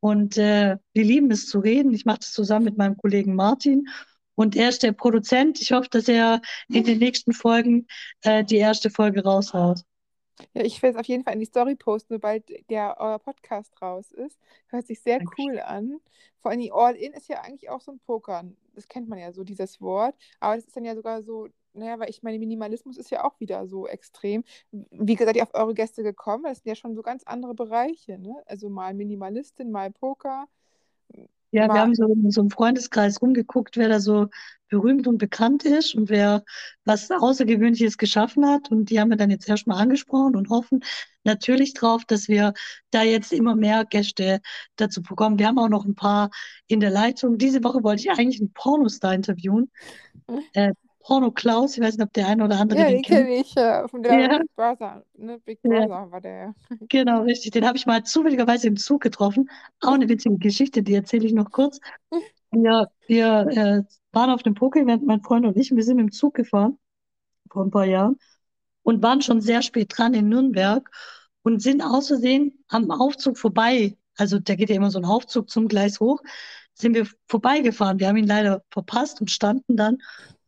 [0.01, 1.93] Und äh, wir lieben es zu reden.
[1.93, 3.89] Ich mache das zusammen mit meinem Kollegen Martin.
[4.35, 5.61] Und er ist der Produzent.
[5.61, 7.87] Ich hoffe, dass er in den nächsten Folgen
[8.23, 9.83] äh, die erste Folge raushaut.
[10.55, 13.81] Ja, ich werde es auf jeden Fall in die Story posten, sobald der euer Podcast
[13.81, 14.39] raus ist.
[14.69, 15.51] Hört sich sehr Dankeschön.
[15.53, 16.01] cool an.
[16.39, 18.45] Vor allem All-In ist ja eigentlich auch so ein Poker.
[18.75, 20.15] Das kennt man ja so, dieses Wort.
[20.39, 23.39] Aber das ist dann ja sogar so, naja, weil ich meine, Minimalismus ist ja auch
[23.41, 24.45] wieder so extrem.
[24.71, 26.45] Wie seid ihr auf eure Gäste gekommen?
[26.45, 28.43] Das sind ja schon so ganz andere Bereiche, ne?
[28.47, 30.49] Also mal Minimalistin, mal Poker.
[31.53, 34.29] Ja, wir haben so in so einem Freundeskreis rumgeguckt, wer da so
[34.69, 36.45] berühmt und bekannt ist und wer
[36.85, 38.71] was Außergewöhnliches geschaffen hat.
[38.71, 40.81] Und die haben wir dann jetzt erstmal angesprochen und hoffen
[41.25, 42.55] natürlich drauf, dass wir
[42.91, 44.41] da jetzt immer mehr Gäste
[44.77, 45.39] dazu bekommen.
[45.39, 46.31] Wir haben auch noch ein paar
[46.69, 47.37] in der Leitung.
[47.37, 49.71] Diese Woche wollte ich eigentlich einen Pornostar interviewen.
[50.29, 50.43] Hm?
[50.53, 53.35] Äh, Porno Klaus, ich weiß nicht, ob der eine oder andere ja, den, den kenne
[53.37, 54.39] ich, äh, von der ja.
[54.39, 55.39] Big Brother, ne?
[55.45, 56.11] Big Brother ja.
[56.11, 56.55] war der.
[56.89, 57.53] Genau, richtig.
[57.53, 59.51] Den habe ich mal zufälligerweise im Zug getroffen.
[59.81, 61.81] Auch eine witzige Geschichte, die erzähle ich noch kurz.
[62.53, 66.11] Wir, wir äh, waren auf dem Poker-Event, mein Freund und ich, und wir sind im
[66.11, 66.81] Zug gefahren
[67.49, 68.17] vor ein paar Jahren
[68.83, 70.91] und waren schon sehr spät dran in Nürnberg
[71.43, 73.97] und sind aus Versehen am Aufzug vorbei.
[74.17, 76.21] Also da geht ja immer so ein Aufzug zum Gleis hoch.
[76.75, 78.01] Sind wir vorbeigefahren.
[78.01, 79.99] Wir haben ihn leider verpasst und standen dann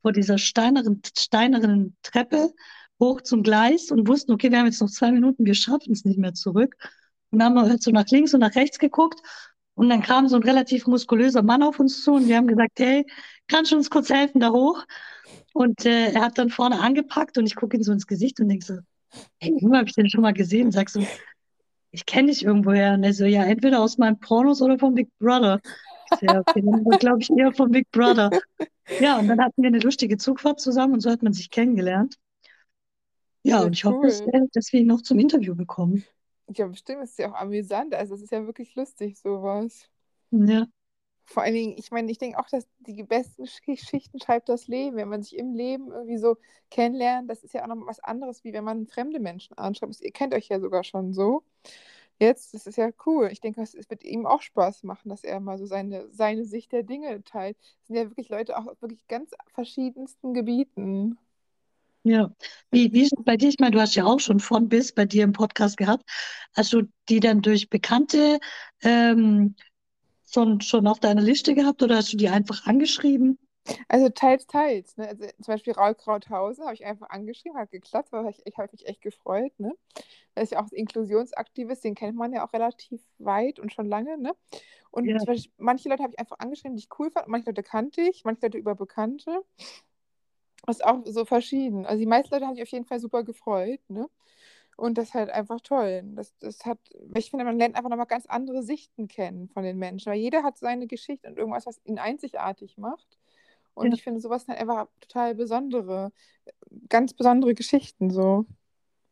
[0.03, 2.53] vor dieser steineren, steinernen Treppe
[3.01, 6.05] hoch zum Gleis und wussten, okay, wir haben jetzt noch zwei Minuten, wir schaffen es
[6.05, 6.77] nicht mehr zurück.
[7.31, 9.21] Und dann haben wir halt so nach links und nach rechts geguckt
[9.75, 12.79] und dann kam so ein relativ muskulöser Mann auf uns zu und wir haben gesagt,
[12.79, 13.07] hey,
[13.49, 14.85] kannst du uns kurz helfen da hoch?
[15.55, 18.49] Und äh, er hat dann vorne angepackt und ich gucke ihn so ins Gesicht und
[18.49, 18.79] denke so,
[19.41, 20.67] hey, wo habe ich den schon mal gesehen?
[20.67, 21.05] Und sag so,
[21.91, 22.95] ich kenne dich irgendwoher.
[22.95, 25.61] Und er so, ja, entweder aus meinem Pornos oder vom Big Brother.
[26.21, 28.31] Ja, okay, dann glaube ich eher vom Big Brother.
[29.01, 32.17] Ja, und dann hatten wir eine lustige Zugfahrt zusammen und so hat man sich kennengelernt.
[33.43, 33.95] Ja, ja und ich cool.
[33.95, 36.05] hoffe, dass, dass wir ihn noch zum Interview bekommen.
[36.49, 37.95] Ja, bestimmt ist es ja auch amüsant.
[37.95, 39.89] Also, es ist ja wirklich lustig, sowas.
[40.31, 40.67] Ja.
[41.25, 44.97] Vor allen Dingen, ich meine, ich denke auch, dass die besten Geschichten schreibt das Leben.
[44.97, 46.37] Wenn man sich im Leben irgendwie so
[46.71, 50.01] kennenlernt, das ist ja auch noch was anderes, wie wenn man fremde Menschen anschreibt.
[50.01, 51.45] Ihr kennt euch ja sogar schon so.
[52.23, 53.31] Jetzt, das ist ja cool.
[53.33, 56.71] Ich denke, es wird ihm auch Spaß machen, dass er mal so seine, seine Sicht
[56.71, 57.57] der Dinge teilt.
[57.81, 61.19] Es sind ja wirklich Leute auch wirklich ganz verschiedensten Gebieten.
[62.05, 62.31] Ja,
[62.71, 63.49] wie, wie ist es bei dir?
[63.49, 66.09] Ich meine, du hast ja auch schon von bis bei dir im Podcast gehabt.
[66.55, 68.39] Hast du die dann durch Bekannte
[68.83, 69.57] ähm,
[70.33, 73.37] schon, schon auf deiner Liste gehabt oder hast du die einfach angeschrieben?
[73.89, 74.97] Also teils, teils.
[74.97, 75.09] Ne?
[75.09, 78.69] Also zum Beispiel Raul Krauthausen habe ich einfach angeschrieben, hat geklappt, weil ich, ich habe
[78.73, 79.53] mich echt gefreut.
[79.59, 79.77] Ne?
[80.35, 84.19] Er ist ja auch Inklusionsaktivist, den kennt man ja auch relativ weit und schon lange.
[84.19, 84.35] Ne?
[84.91, 85.17] Und ja.
[85.25, 88.25] Beispiel, manche Leute habe ich einfach angeschrieben, die ich cool fand, manche Leute kannte ich,
[88.25, 89.43] manche Leute über Bekannte.
[90.67, 91.87] Das ist auch so verschieden.
[91.87, 93.81] Also die meisten Leute haben sich auf jeden Fall super gefreut.
[93.89, 94.09] Ne?
[94.77, 96.03] Und das ist halt einfach toll.
[96.15, 96.79] Das, das hat,
[97.15, 100.43] ich finde, man lernt einfach nochmal ganz andere Sichten kennen von den Menschen, weil jeder
[100.43, 103.19] hat seine Geschichte und irgendwas, was ihn einzigartig macht.
[103.75, 103.95] Und ja.
[103.95, 106.13] ich finde, sowas sind einfach total besondere,
[106.89, 108.47] ganz besondere Geschichten so.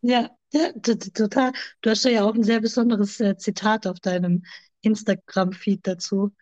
[0.02, 1.52] Ja, ja, total.
[1.82, 4.44] Du hast ja auch ein sehr besonderes äh, Zitat auf deinem
[4.82, 6.32] Instagram-Feed dazu.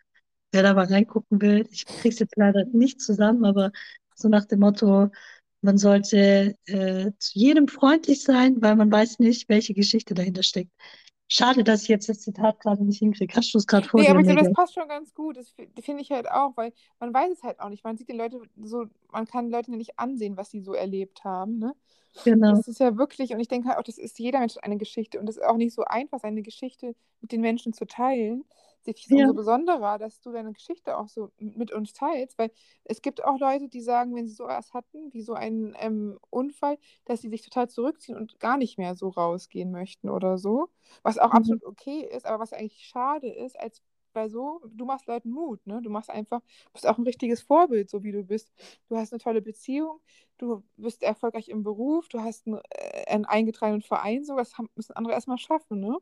[0.51, 3.71] Wer da mal reingucken will, ich krieg's jetzt leider nicht zusammen, aber
[4.15, 5.09] so nach dem Motto,
[5.61, 10.71] man sollte äh, zu jedem freundlich sein, weil man weiß nicht, welche Geschichte dahinter steckt.
[11.31, 13.35] Schade, dass ich jetzt das Zitat gerade nicht hinkriege.
[13.35, 15.37] Hast du es gerade vor nee, aber ich glaube, das passt schon ganz gut.
[15.37, 17.83] Das finde ich halt auch, weil man weiß es halt auch nicht.
[17.83, 21.59] Man sieht die Leute so, man kann Leute nicht ansehen, was sie so erlebt haben.
[21.59, 21.75] Ne?
[22.23, 22.55] Genau.
[22.55, 25.19] Das ist ja wirklich, und ich denke halt auch, das ist jeder Mensch eine Geschichte.
[25.19, 28.43] Und das ist auch nicht so einfach, seine Geschichte mit den Menschen zu teilen
[28.97, 29.23] sich ja.
[29.23, 32.51] umso besonderer, dass du deine Geschichte auch so mit uns teilst, weil
[32.83, 36.77] es gibt auch Leute, die sagen, wenn sie sowas hatten, wie so einen ähm, Unfall,
[37.05, 40.69] dass sie sich total zurückziehen und gar nicht mehr so rausgehen möchten oder so,
[41.03, 41.37] was auch mhm.
[41.37, 43.81] absolut okay ist, aber was eigentlich schade ist, als
[44.13, 45.81] weil so, du machst Leuten Mut, ne?
[45.81, 46.41] Du machst einfach,
[46.73, 48.51] bist auch ein richtiges Vorbild, so wie du bist.
[48.87, 49.99] Du hast eine tolle Beziehung,
[50.37, 54.93] du bist erfolgreich im Beruf, du hast einen, äh, einen eingetragenen Verein, so, das müssen
[54.93, 55.97] andere erstmal schaffen, ne?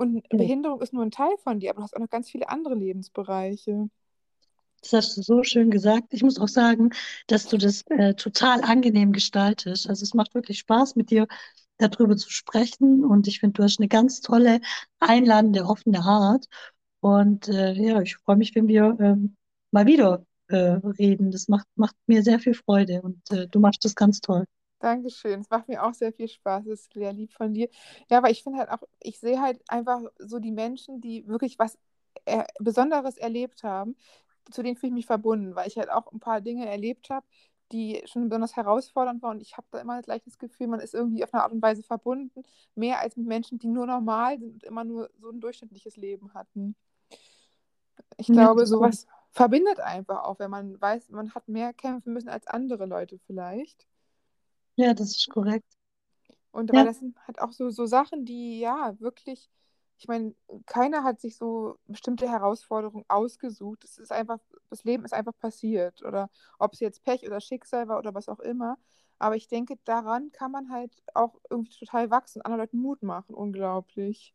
[0.00, 0.26] Und.
[0.30, 2.74] Behinderung ist nur ein Teil von dir, aber du hast auch noch ganz viele andere
[2.74, 3.90] Lebensbereiche.
[4.80, 6.14] Das hast du so schön gesagt.
[6.14, 6.90] Ich muss auch sagen,
[7.26, 9.90] dass du das äh, total angenehm gestaltest.
[9.90, 11.26] Also es macht wirklich Spaß, mit dir
[11.76, 13.04] darüber zu sprechen.
[13.04, 14.60] Und ich finde, du hast eine ganz tolle,
[15.00, 16.46] einladende, offene Art.
[17.00, 19.36] Und äh, ja, ich freue mich, wenn wir ähm,
[19.70, 20.56] mal wieder äh,
[20.98, 21.30] reden.
[21.30, 24.46] Das macht, macht mir sehr viel Freude und äh, du machst das ganz toll.
[24.80, 25.40] Dankeschön.
[25.40, 26.64] Es macht mir auch sehr viel Spaß.
[26.66, 27.68] Das ist sehr lieb von dir.
[28.10, 31.58] Ja, aber ich finde halt auch, ich sehe halt einfach so die Menschen, die wirklich
[31.58, 31.78] was
[32.26, 33.96] er Besonderes erlebt haben,
[34.50, 37.26] zu denen fühle ich mich verbunden, weil ich halt auch ein paar Dinge erlebt habe,
[37.72, 39.30] die schon besonders herausfordernd war.
[39.32, 41.62] Und ich habe da immer gleich das Gefühl, man ist irgendwie auf eine Art und
[41.62, 42.42] Weise verbunden,
[42.74, 46.34] mehr als mit Menschen, die nur normal sind und immer nur so ein durchschnittliches Leben
[46.34, 46.76] hatten.
[48.18, 52.12] Ich Ja, glaube, das sowas verbindet einfach auch, wenn man weiß, man hat mehr kämpfen
[52.12, 53.86] müssen als andere Leute vielleicht.
[54.76, 55.66] Ja, das ist korrekt.
[56.52, 59.50] Und weil Ja, das sind halt auch so, so Sachen, die ja wirklich,
[59.98, 60.34] ich meine,
[60.66, 63.84] keiner hat sich so bestimmte Herausforderungen ausgesucht.
[63.84, 64.40] Es ist einfach,
[64.70, 66.02] das Leben ist einfach passiert.
[66.02, 68.78] Oder ob es jetzt Pech oder Schicksal war oder was auch immer.
[69.18, 73.34] Aber ich denke, daran kann man halt auch irgendwie total wachsen, anderen Leuten Mut machen.
[73.34, 74.34] Unglaublich.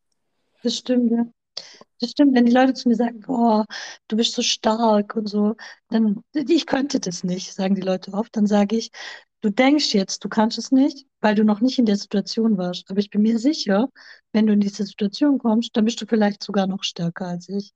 [0.62, 1.26] das stimmt, ja.
[2.02, 3.64] Das stimmt, wenn die Leute zu mir sagen, oh,
[4.10, 5.56] du bist so stark und so,
[5.90, 8.36] dann, ich könnte das nicht, sagen die Leute oft.
[8.38, 8.92] Dann sage ich,
[9.46, 12.90] du denkst jetzt, du kannst es nicht, weil du noch nicht in der Situation warst.
[12.90, 13.90] Aber ich bin mir sicher,
[14.34, 17.74] wenn du in diese Situation kommst, dann bist du vielleicht sogar noch stärker als ich.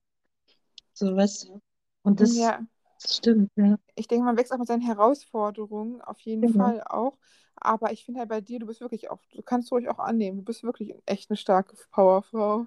[0.94, 1.62] So, weißt du?
[2.04, 2.66] Und das, Ja,
[3.02, 3.78] das stimmt, ja.
[3.96, 6.48] ich denke, man wächst auch mit seinen Herausforderungen, auf jeden Genau.
[6.48, 7.18] Fall auch.
[7.56, 10.38] Aber ich finde halt bei dir, du bist wirklich auch, du kannst ruhig auch annehmen.
[10.40, 12.66] Du bist wirklich echt eine starke Powerfrau.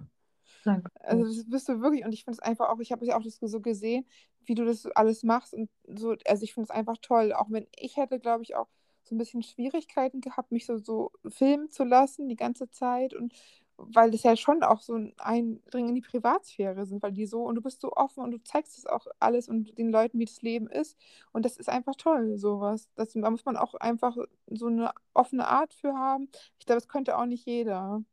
[0.65, 0.91] Danke.
[0.95, 3.23] Also das bist du wirklich und ich finde es einfach auch, ich habe ja auch
[3.23, 4.07] das so gesehen,
[4.45, 7.67] wie du das alles machst und so, also ich finde es einfach toll, auch wenn
[7.77, 8.69] ich hätte, glaube ich, auch
[9.05, 13.33] so ein bisschen Schwierigkeiten gehabt, mich so, so filmen zu lassen die ganze Zeit und
[13.77, 17.43] weil das ja schon auch so ein Eindringen in die Privatsphäre sind, weil die so,
[17.43, 20.25] und du bist so offen und du zeigst es auch alles und den Leuten, wie
[20.25, 20.97] das Leben ist
[21.33, 22.89] und das ist einfach toll, sowas.
[22.95, 24.17] Das, da muss man auch einfach
[24.49, 26.29] so eine offene Art für haben.
[26.59, 28.05] Ich glaube, das könnte auch nicht jeder.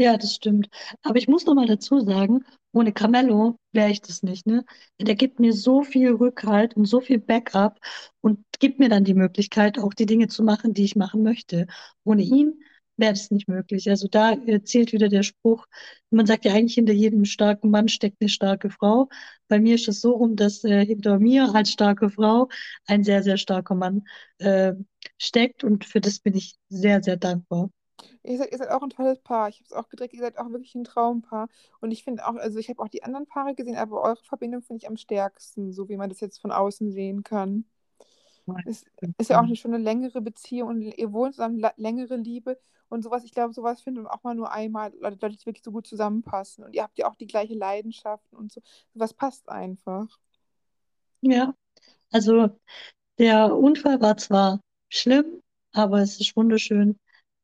[0.00, 0.68] Ja, das stimmt.
[1.02, 4.64] Aber ich muss noch mal dazu sagen, ohne Carmelo wäre ich das nicht, ne?
[5.00, 7.78] Der gibt mir so viel Rückhalt und so viel Backup
[8.20, 11.66] und gibt mir dann die Möglichkeit, auch die Dinge zu machen, die ich machen möchte.
[12.04, 12.62] Ohne ihn
[12.96, 13.90] wäre das nicht möglich.
[13.90, 15.66] Also da äh, zählt wieder der Spruch,
[16.10, 19.08] man sagt ja eigentlich, hinter jedem starken Mann steckt eine starke Frau.
[19.48, 22.48] Bei mir ist es so rum, dass äh, hinter mir als starke Frau
[22.86, 24.04] ein sehr, sehr starker Mann
[24.38, 24.74] äh,
[25.18, 27.70] steckt und für das bin ich sehr, sehr dankbar.
[28.22, 29.48] Ihr seid, ihr seid auch ein tolles Paar.
[29.48, 31.48] Ich habe es auch gedreht, ihr seid auch wirklich ein Traumpaar.
[31.80, 34.62] Und ich finde auch, also ich habe auch die anderen Paare gesehen, aber eure Verbindung
[34.62, 37.64] finde ich am stärksten, so wie man das jetzt von außen sehen kann.
[38.64, 38.84] Es
[39.18, 43.02] ist ja auch eine schon eine längere Beziehung und ihr wohnt zusammen, längere Liebe und
[43.02, 43.24] sowas.
[43.24, 46.64] Ich glaube, sowas findet man auch mal nur einmal, Leute, die wirklich so gut zusammenpassen.
[46.64, 48.62] Und ihr habt ja auch die gleiche Leidenschaften und so.
[48.94, 50.18] Sowas passt einfach.
[51.20, 51.54] Ja,
[52.10, 52.48] also
[53.18, 55.42] der Unfall war zwar schlimm,
[55.72, 56.98] aber es ist wunderschön,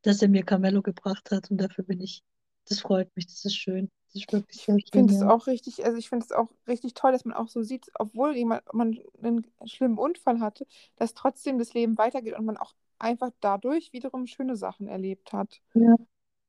[0.05, 2.23] dass er mir Carmelo gebracht hat und dafür bin ich,
[2.69, 3.91] das freut mich, das ist schön.
[4.09, 5.29] Das ist wirklich Ich sehr schön, finde es ja.
[5.29, 8.37] auch richtig, also ich finde es auch richtig toll, dass man auch so sieht, obwohl
[8.37, 13.31] jemand, man einen schlimmen Unfall hatte, dass trotzdem das Leben weitergeht und man auch einfach
[13.41, 15.61] dadurch wiederum schöne Sachen erlebt hat.
[15.75, 15.97] Ja,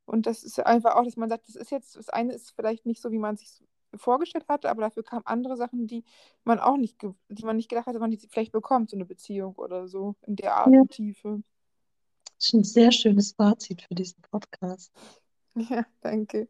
[0.05, 2.85] Und das ist einfach auch, dass man sagt, das ist jetzt, das eine ist vielleicht
[2.85, 3.63] nicht so, wie man sich
[3.95, 6.03] vorgestellt hatte, aber dafür kamen andere Sachen, die
[6.43, 9.55] man auch nicht, die man nicht gedacht hatte, man die vielleicht bekommt, so eine Beziehung
[9.55, 11.41] oder so, in der Art ja, und Tiefe.
[12.45, 14.91] Ist ein sehr schönes Fazit für diesen Podcast.
[15.57, 16.49] Ja, danke.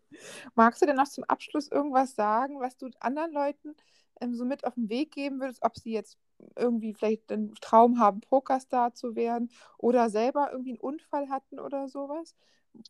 [0.55, 3.75] Magst du denn noch zum Abschluss irgendwas sagen, was du anderen Leuten
[4.19, 6.17] ähm, so mit auf den Weg geben würdest, ob sie jetzt
[6.55, 11.87] irgendwie vielleicht den Traum haben, Pokerstar zu werden oder selber irgendwie einen Unfall hatten oder
[11.87, 12.35] sowas,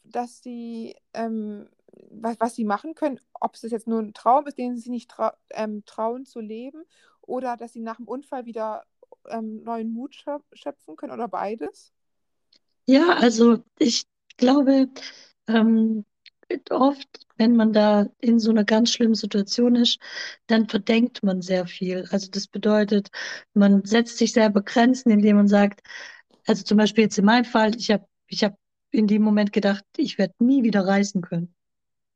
[0.03, 1.67] dass sie, ähm,
[2.09, 4.91] was, was sie machen können, ob es jetzt nur ein Traum ist, den sie sich
[4.91, 6.85] nicht trau ähm, trauen zu leben
[7.21, 8.85] oder dass sie nach dem Unfall wieder
[9.27, 11.94] ähm, neuen Mut schöp schöpfen können oder beides?
[12.87, 14.05] Ja, also ich
[14.37, 14.89] glaube,
[15.47, 16.05] ähm,
[16.69, 17.07] oft,
[17.37, 19.99] wenn man da in so einer ganz schlimmen Situation ist,
[20.47, 22.05] dann verdenkt man sehr viel.
[22.11, 23.09] Also das bedeutet,
[23.53, 25.81] man setzt sich selber Grenzen, indem man sagt,
[26.45, 28.55] also zum Beispiel jetzt in meinem Fall, ich habe ich hab
[28.91, 31.53] in dem Moment gedacht, ich werde nie wieder reisen können.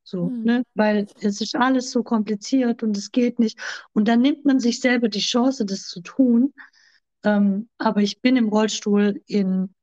[0.04, 0.44] So, Hm.
[0.44, 0.64] ne?
[0.74, 3.58] Weil es ist alles so kompliziert und es geht nicht.
[3.92, 6.52] Und dann nimmt man sich selber die Chance, das zu tun.
[7.24, 9.74] Ähm, aber ich bin im Rollstuhl in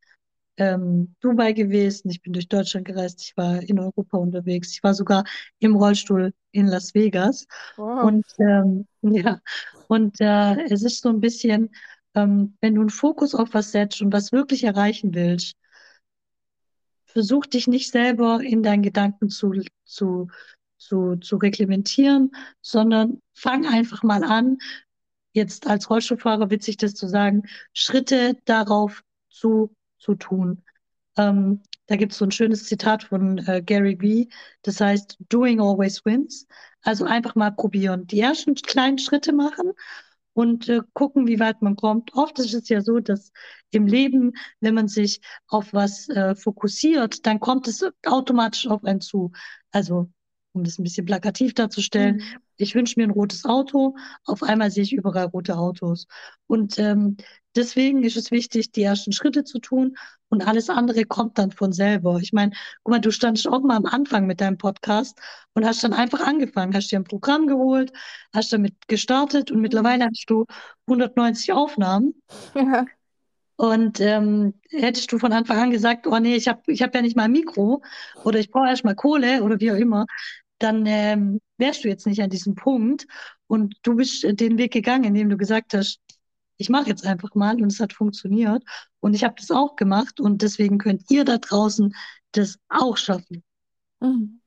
[0.58, 4.94] ähm, Dubai gewesen, ich bin durch Deutschland gereist, ich war in Europa unterwegs, ich war
[4.94, 5.24] sogar
[5.60, 7.48] im Rollstuhl in Las Vegas.
[7.78, 8.04] Wow.
[8.06, 9.40] Und ähm, ja,
[9.88, 11.70] und äh, es ist so ein bisschen,
[12.16, 15.56] ähm, wenn du einen Fokus auf was setzt und was wirklich erreichen willst,
[17.06, 19.54] versuch dich nicht selber in deinen Gedanken zu,
[19.86, 20.28] zu,
[20.78, 22.32] zu, zu reglementieren,
[22.62, 24.58] sondern fang einfach mal an,
[25.34, 27.44] jetzt als Rollstuhlfahrer witzig das zu sagen,
[27.74, 30.64] Schritte darauf zu, zu tun.
[31.18, 34.30] Ähm, da gibt es so ein schönes Zitat von äh, Gary Vee,
[34.64, 36.48] das heißt, doing always wins.
[36.84, 38.08] Also einfach mal probieren.
[38.08, 39.72] Die ersten kleinen Schritte machen
[40.34, 42.14] und äh, gucken, wie weit man kommt.
[42.14, 43.32] Oft ist es ja so, dass
[43.72, 49.02] im Leben, wenn man sich auf was äh, fokussiert, dann kommt es automatisch auf einen
[49.02, 49.32] zu.
[49.72, 50.10] Also,
[50.54, 52.22] um das ein bisschen plakativ darzustellen, Mhm.
[52.58, 53.96] ich wünsche mir ein rotes Auto,
[54.26, 56.08] auf einmal sehe ich überall rote Autos.
[56.48, 57.18] Und ähm,
[57.58, 59.98] deswegen ist es wichtig, die ersten Schritte zu tun
[60.30, 62.20] und alles andere kommt dann von selber.
[62.22, 62.52] Ich meine,
[62.84, 65.20] guck mal, du standst auch mal am Anfang mit deinem Podcast
[65.54, 67.92] und hast dann einfach angefangen, hast dir ein Programm geholt,
[68.34, 70.46] hast damit gestartet und mittlerweile hast du
[70.88, 72.14] 190 Aufnahmen.
[72.56, 72.86] Ja.
[73.60, 77.02] Und ähm, hättest du von Anfang an gesagt, oh nee, ich habe ich hab ja
[77.02, 77.82] nicht mal ein Mikro
[78.24, 80.06] oder ich brauche erst mal Kohle oder wie auch immer,
[80.60, 83.08] dann ähm, wärst du jetzt nicht an diesem Punkt.
[83.48, 86.00] Und du bist den Weg gegangen, indem du gesagt hast,
[86.58, 88.64] ich mache jetzt einfach mal und es hat funktioniert.
[89.00, 91.96] Und ich habe das auch gemacht und deswegen könnt ihr da draußen
[92.32, 93.44] das auch schaffen.
[94.00, 94.42] Mhm.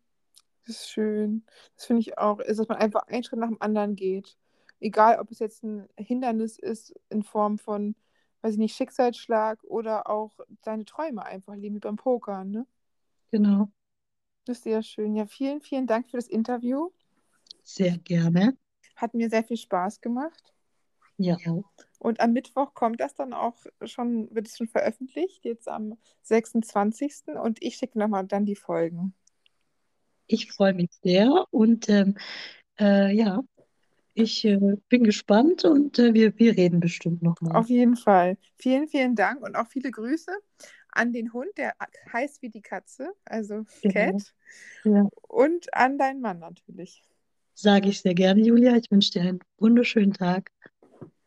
[0.66, 1.44] Das ist schön.
[1.76, 4.36] Das finde ich auch, ist, dass man einfach einen Schritt nach dem anderen geht.
[4.80, 7.94] Egal, ob es jetzt ein Hindernis ist in Form von,
[8.42, 10.32] weiß ich nicht, Schicksalsschlag oder auch
[10.62, 12.66] deine Träume einfach leben, wie beim Poker, ne?
[13.30, 13.70] Genau.
[14.44, 15.14] Das ist sehr schön.
[15.14, 16.90] Ja, vielen, vielen Dank für das Interview.
[17.62, 18.56] Sehr gerne.
[18.96, 20.54] Hat mir sehr viel Spaß gemacht.
[21.18, 21.36] Ja.
[22.00, 27.28] Und am Mittwoch kommt das dann auch schon, wird es schon veröffentlicht, jetzt am 26.
[27.42, 29.12] Und ich schicke nochmal dann die Folgen.
[30.26, 32.16] Ich freue mich sehr und ähm,
[32.78, 33.42] äh, ja,
[34.14, 37.54] ich äh, bin gespannt und äh, wir, wir reden bestimmt nochmal.
[37.56, 38.38] Auf jeden Fall.
[38.56, 40.32] Vielen, vielen Dank und auch viele Grüße
[40.92, 41.74] an den Hund, der
[42.12, 43.92] heißt wie die Katze, also Genau.
[43.92, 44.34] Cat.
[44.84, 45.08] Ja.
[45.28, 47.02] Und an deinen Mann natürlich.
[47.54, 48.74] Sage ich sehr gerne, Julia.
[48.76, 50.50] Ich wünsche dir einen wunderschönen Tag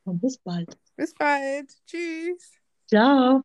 [0.05, 0.77] und bis bald.
[0.95, 1.71] Bis bald.
[1.85, 2.59] Tschüss.
[2.87, 3.43] Ciao.